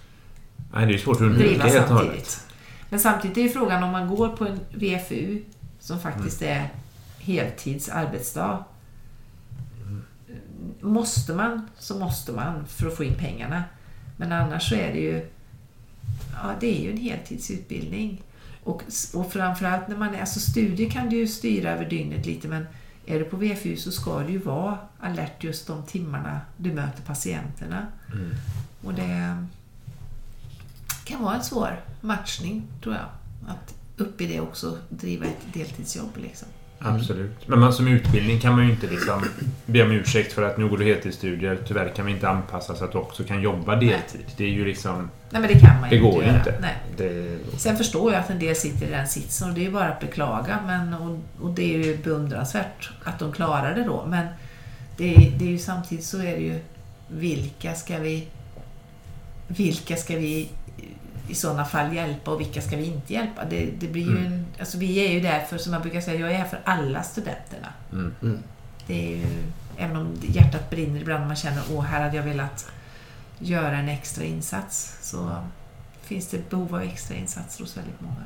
[0.74, 2.06] Nej, det är svårt att undvika driva helt och hållet.
[2.06, 2.40] samtidigt.
[2.88, 5.42] Men samtidigt är ju frågan om man går på en VFU
[5.80, 6.68] som faktiskt är
[7.26, 8.64] heltidsarbetsdag.
[10.80, 13.64] Måste man så måste man för att få in pengarna.
[14.16, 15.26] Men annars så är det ju
[16.32, 18.22] ja, det är ju en heltidsutbildning.
[18.64, 18.82] Och,
[19.14, 22.66] och framförallt när man är, alltså studier kan du ju styra över dygnet lite men
[23.06, 27.02] är du på VFU så ska du ju vara alert just de timmarna du möter
[27.02, 27.86] patienterna.
[28.12, 28.30] Mm.
[28.84, 29.46] Och det
[31.04, 33.06] kan vara en svår matchning, tror jag.
[33.48, 36.16] Att upp i det också driva ett deltidsjobb.
[36.16, 36.48] Liksom.
[36.78, 37.48] Absolut.
[37.48, 39.24] Men man, som utbildning kan man ju inte liksom
[39.66, 41.58] be om ursäkt för att nu går du heltidsstudier.
[41.68, 44.24] Tyvärr kan vi inte anpassa så att du också kan jobba deltid.
[44.36, 45.10] Det är ju liksom...
[45.30, 46.38] Nej, men det kan man Det ju går inte ju göra.
[46.38, 46.54] inte.
[46.60, 46.74] Nej.
[46.96, 49.70] Det, Sen förstår jag att en del sitter i den sitsen och det är ju
[49.70, 50.58] bara att beklaga.
[50.66, 54.04] Men, och, och det är ju beundransvärt att de klarar det då.
[54.08, 54.26] Men
[54.96, 56.60] det, är- det är ju samtidigt så är det ju
[57.08, 58.26] vilka ska vi
[59.48, 60.48] vilka ska vi
[61.28, 63.44] i sådana fall hjälpa och vilka ska vi inte hjälpa?
[63.44, 64.26] Det, det blir ju Mm.
[64.32, 66.60] en, alltså vi är ju där för, som jag brukar säga, jag är här för
[66.64, 67.68] alla studenterna.
[67.92, 68.14] mm.
[68.22, 68.38] Mm.
[68.86, 69.24] Det är ju,
[69.76, 72.70] även om hjärtat brinner ibland och man känner åh här hade jag velat
[73.38, 75.30] göra en extra insats så
[76.02, 78.16] finns det behov av extra insatser hos väldigt många.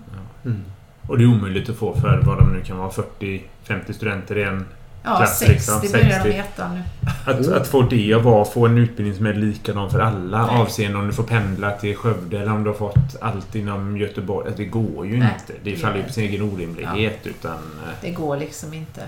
[0.45, 0.65] Mm.
[1.07, 4.43] Och det är omöjligt att få för vad de nu kan vara 40-50 studenter i
[4.43, 4.67] en
[5.03, 6.29] Ja, Klass, 60 liksom, börjar de 60.
[6.29, 6.83] i ettan nu.
[7.27, 10.57] Att, att få det och vara, få en utbildning som är likadan för alla Nej.
[10.57, 14.49] avseende om du får pendla till Skövde eller om du har fått allt inom Göteborg.
[14.49, 15.53] Att Det går ju Nej, inte.
[15.65, 17.27] Det det faller ju på sin egen orimlighet.
[17.27, 19.01] Utan, eh, Det går liksom inte.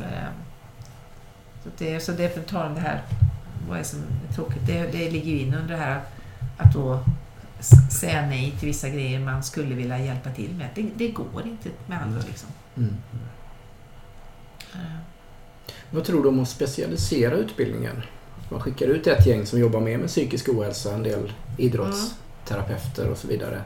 [0.00, 0.08] nej.
[0.18, 0.28] Eh,
[1.64, 3.02] Så det, så det är på tal om det här,
[3.68, 6.00] vad är som är tråkigt, det, det ligger ju in under det här
[6.56, 7.00] att då
[7.90, 10.68] säga nej till vissa grejer man skulle vilja hjälpa till med.
[10.74, 12.48] Det, det går inte med allt liksom.
[12.76, 12.96] Mm.
[14.74, 14.80] Eh,
[15.94, 18.02] Vad tror du om att specialisera utbildningen?
[18.48, 23.18] Man skickar ut ett gäng som jobbar mer med psykisk ohälsa, en del idrottsterapeuter och
[23.18, 23.62] så vidare.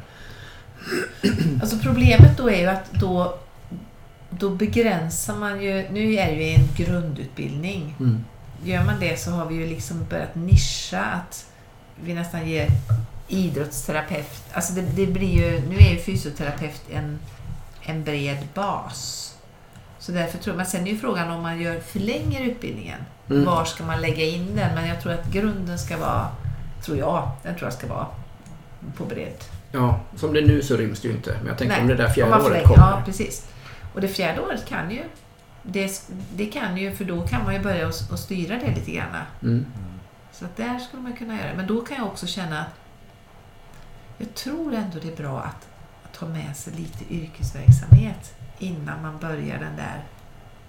[1.61, 3.39] Alltså problemet då är ju att då,
[4.31, 7.97] då begränsar man ju, nu är det ju en grundutbildning.
[8.01, 8.24] Mm.
[8.64, 11.47] Gör man det så har vi ju liksom börjat nischa att
[12.05, 12.68] vi nästan ger
[13.29, 17.18] idrottsterapeut, alltså det, det blir ju, nu är ju fysioterapeut en,
[17.83, 19.35] en bred bas.
[20.09, 22.98] Så därför tror man, sen är ju frågan om man gör, förlänger utbildningen,
[23.30, 23.44] Mm.
[23.44, 24.74] var ska man lägga in den?
[24.74, 26.28] Men jag tror att grunden ska vara,
[26.84, 28.06] tror jag, den tror jag ska vara
[28.96, 29.44] på bredd.
[29.72, 31.36] Ja, som det är nu så ryms det ju inte.
[31.38, 32.90] Men jag tänker Nej, om det där fjärde året kommer.
[32.90, 33.48] Ja, precis.
[33.94, 35.02] Och det fjärde året kan ju,
[35.62, 36.02] det,
[36.34, 39.16] det kan ju, för då kan man ju börja att att styra det lite grann.
[39.42, 39.66] Mm.
[40.32, 41.56] Så att där skulle man kunna göra det.
[41.56, 42.74] Men då kan jag också känna att
[44.18, 45.68] jag tror ändå det är bra att
[46.18, 50.04] ta med sig lite yrkesverksamhet innan man börjar den där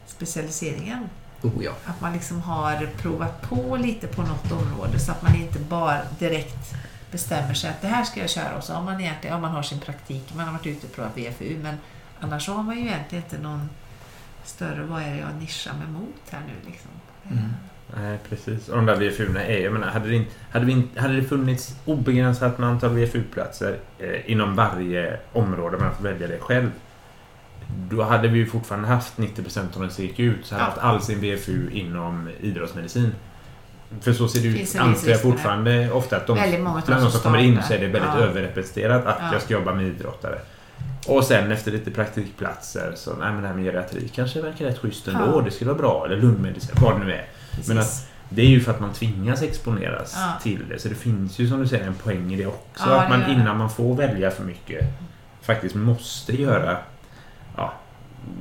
[0.05, 1.09] specialiseringen.
[1.41, 1.71] Oh ja.
[1.85, 6.01] Att man liksom har provat på lite på något område så att man inte bara
[6.19, 6.75] direkt
[7.11, 9.51] bestämmer sig att det här ska jag köra och så har man egentligen, ja man
[9.51, 11.77] har sin praktik, man har varit ute och provat VFU men
[12.19, 13.69] annars har man ju egentligen inte någon
[14.43, 16.91] större, vad är det jag nischar mig mot här nu liksom.
[17.31, 17.53] Mm.
[17.97, 18.69] Nej, precis.
[18.69, 19.59] Och de där VFU-erna är...
[19.63, 23.77] Jag menar, hade det, inte- hade, vi, inte- hade det funnits obegränsat med antal VFU-platser
[23.99, 26.71] eh, inom varje område, man får välja det själv.
[27.89, 30.69] Då hade vi ju fortfarande haft 90% av den CQ ut, så hade Ja.
[30.69, 33.11] haft all sin VFU inom idrottsmedicin.
[34.01, 36.33] För så ser det ut, anser jag fortfarande ofta att de,
[36.85, 38.23] bland de som kommer in så är det väldigt Ja.
[38.23, 39.29] överrepresenterat att Ja.
[39.33, 40.39] jag ska jobba med idrottare.
[41.07, 44.77] Och sen efter lite praktikplatser så, nej men det här med geriatrik kanske verkar rätt
[44.79, 45.25] schysst ändå.
[45.35, 45.41] Ja.
[45.41, 46.05] Det skulle vara bra.
[46.05, 47.25] Eller lungmedicin, vad det nu är.
[47.67, 50.39] Men att det är ju för att man tvingas exponeras Ja.
[50.43, 50.79] till det.
[50.79, 52.89] Så det finns ju som du säger en poäng i det också.
[52.89, 53.31] Ja, att man det.
[53.31, 54.85] innan man får välja för mycket
[55.41, 56.77] faktiskt måste göra
[57.57, 57.73] ja,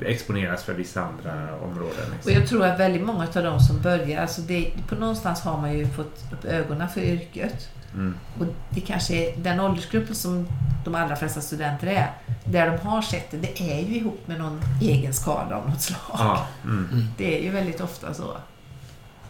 [0.05, 2.05] exponeras för vissa andra områden.
[2.09, 2.33] Och Liksom.
[2.33, 5.77] jag tror att väldigt många av de som börjar, alltså det, på någonstans har man
[5.77, 7.69] ju fått upp ögonen för yrket.
[7.93, 8.15] Mm.
[8.39, 10.47] Och det kanske är den åldersgruppen som
[10.85, 12.11] de allra flesta studenter är,
[12.45, 15.81] där de har sett det, det är ju ihop med någon egen skada av något
[15.81, 15.99] slag.
[16.13, 17.05] Ja, mm.
[17.17, 18.37] Det är ju väldigt ofta så.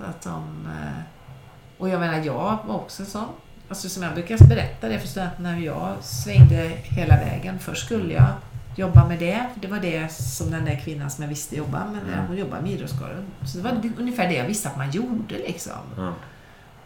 [0.05, 1.01] Att de, eh,
[1.77, 3.25] och jag menar, jag var också sån.
[3.69, 7.59] Alltså som jag brukar berätta det för studenterna hur jag svängde hela vägen.
[7.59, 8.27] Först skulle jag
[8.75, 12.13] jobba med det, det var det som den där kvinnan som jag visste jobbade med,
[12.13, 12.25] Mm.
[12.27, 13.25] hon jobbade med idrottsskador.
[13.45, 15.71] Så det var ungefär det jag visste att man gjorde liksom.
[15.97, 16.13] Ja.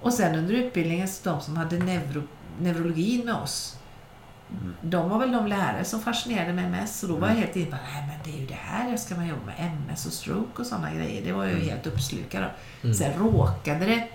[0.01, 2.24] Och sen under utbildningen, så de som hade neuro,
[2.59, 3.78] neurologin med oss.
[4.51, 4.73] Mm.
[4.81, 7.03] De var väl de lärare som fascinerade mig mest.
[7.03, 7.43] Och då var jag Mm.
[7.43, 7.77] helt inne på
[8.07, 9.71] men det är ju det här jag ska man jobba med.
[9.89, 11.25] MS och stroke och sådana grejer.
[11.25, 11.69] Det var jag ju Mm.
[11.69, 12.49] helt uppslukad av.
[12.83, 12.93] Mm.
[12.95, 14.07] Sen råkade det...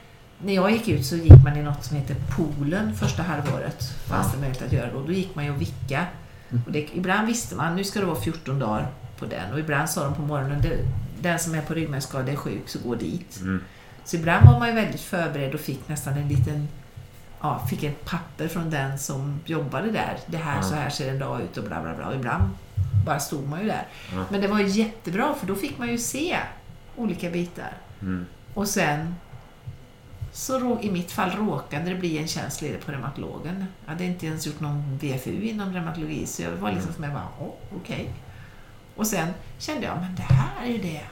[0.43, 3.83] När jag gick ut så gick man i något som heter poolen första halvåret.
[4.07, 5.03] Fanns det möjlighet att göra då.
[5.03, 6.07] Då gick man ju och vicka.
[6.51, 6.63] Mm.
[6.67, 8.87] Och det, ibland visste man nu ska det vara 14 dagar
[9.19, 9.53] på den.
[9.53, 10.63] Och ibland sa de på morgonen
[11.21, 13.39] den som är på ryggmärgsskada är sjuk så gå dit.
[13.41, 13.63] Mm.
[14.05, 16.69] Så ibland var man ju väldigt förberedd och fick nästan en liten
[17.41, 20.19] ja, fick ett papper från den som jobbade där.
[20.27, 20.63] Det här, Ja.
[20.63, 22.07] så här ser en dag ut och bla bla bla.
[22.09, 22.45] Och ibland
[23.07, 23.87] bara stod man ju där.
[24.15, 24.25] Ja.
[24.31, 26.39] Men det var jättebra för då fick man ju se
[26.97, 27.73] olika bitar.
[28.01, 28.27] Mm.
[28.55, 29.15] Och sen
[30.33, 33.67] så i mitt fall råkade det bli en tjänst ledig på reumatologen.
[33.85, 37.13] Jag hade inte ens gjort någon VFU inom reumatologi så jag var liksom som jag
[37.13, 37.29] bara,
[37.77, 38.11] okej.
[38.97, 39.29] Och sen
[39.59, 41.03] kände jag, men det här är ju det.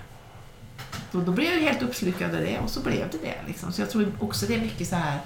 [1.12, 3.34] Då, då blev jag helt uppslukad av det och så blev det det.
[3.46, 3.72] Liksom.
[3.72, 5.18] Så jag tror också det är mycket så här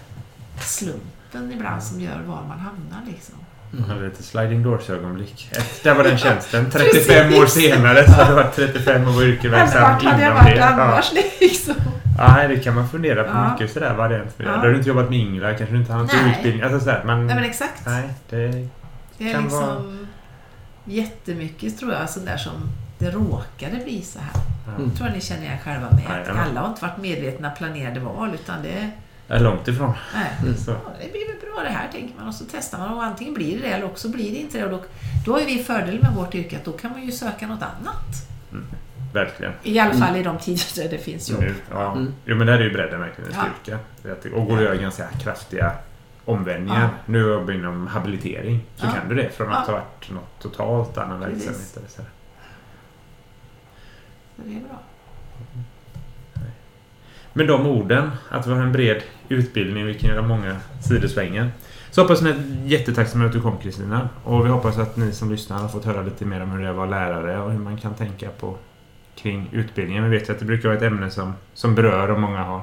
[0.62, 3.00] slumpen ibland som gör var man hamnar.
[3.06, 3.34] Liksom.
[3.70, 5.50] Man hade lite sliding doors-ögonblick.
[5.82, 6.70] Där var den tjänsten.
[6.70, 10.56] 35 år senare så hade det varit 35 år yrkesverksam Vart hade jag varit det.
[10.56, 10.66] Ja.
[10.66, 11.12] annars?
[11.40, 11.74] Liksom.
[12.18, 13.52] Ja, det kan man fundera på Ja.
[13.52, 14.26] mycket sådär med det.
[14.36, 14.44] Ja.
[14.44, 16.30] Då har du inte jobbat med Ingela, kanske du inte någon Nej.
[16.36, 16.62] utbildning.
[16.62, 17.86] Alltså sådär, man, Nej men exakt.
[17.86, 18.68] nej, det...
[19.18, 20.06] Det är liksom
[20.84, 22.52] jättemycket tror jag sånt där som
[22.98, 24.42] det råkade bli så här.
[24.78, 24.90] Mm.
[24.90, 26.02] tror jag ni känner igen själva med.
[26.08, 28.90] Nej, alla har inte varit medvetna planerade val utan det, Jag
[29.30, 29.92] är långt ifrån.
[30.14, 30.56] nej, Mm.
[30.56, 30.70] Så.
[30.70, 33.34] ja, det blir väl bra det här tänker man och så testar man och antingen
[33.34, 34.64] blir det det eller också blir det inte det.
[34.64, 34.82] Och då,
[35.26, 38.26] då har vi fördel med vårt yrke att då kan man ju söka något annat.
[39.14, 39.52] Verkligen.
[39.62, 40.06] I alla Mm.
[40.06, 41.40] fall i de tider där det finns jobb.
[41.40, 41.92] Nu, ja.
[41.92, 42.14] Mm.
[42.24, 43.44] Jo, men där är ju bredden verkligen en Ja.
[43.62, 43.78] styrka.
[44.22, 45.72] Det- Och går att göra ganska kraftiga
[46.24, 46.80] omvändningar.
[46.82, 46.88] Ja.
[47.06, 48.66] Nu jobbar jag inom habilitering.
[48.76, 48.90] Så Ja.
[48.92, 49.72] kan du det från att Ja.
[49.74, 51.46] ha varit något totalt annan Precis.
[51.48, 51.76] verksamhet.
[51.76, 52.02] Eller så.
[54.36, 54.78] Så det är bra.
[57.40, 61.50] Med de orden, att vi har en bred utbildning, vi kan göra många sidosvängar.
[61.90, 64.08] Så hoppas ni är jättetacksamma att du kom Kristina.
[64.24, 66.66] Och vi hoppas att ni som lyssnar har fått höra lite mer om hur det
[66.66, 68.56] är att vara lärare och hur man kan tänka på
[69.16, 70.10] kring utbildningen.
[70.10, 72.60] Vi vet ju att det brukar vara ett ämne som, som berör och många har.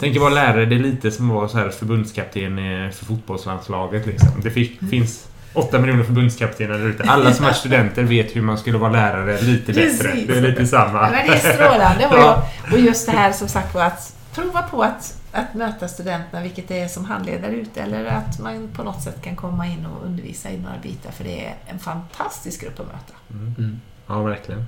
[0.00, 2.56] Tänk att vara lärare, det är lite som att vara så här förbundskapten
[2.92, 4.06] för fotbollslandslaget.
[4.06, 4.40] Liksom.
[4.42, 4.90] Det fi- Mm.
[4.90, 7.02] finns åtta miljoner förbundskaptener där ute.
[7.04, 10.12] Alla som är studenter vet hur man skulle vara lärare lite bättre.
[10.26, 11.00] Det är lite samma.
[11.10, 12.06] Men det är strålande.
[12.06, 12.48] Och, Ja.
[12.72, 16.68] och just det här som sagt var att prova på att, att möta studenterna, vilket
[16.68, 20.06] det är som handledare ute, eller att man på något sätt kan komma in och
[20.06, 23.14] undervisa i några bitar, för det är en fantastisk grupp att möta.
[23.30, 23.80] Mm.
[24.06, 24.66] Ja, verkligen.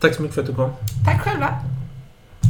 [0.00, 0.72] Tack så mycket för att du kom.
[1.04, 1.54] Tack själva!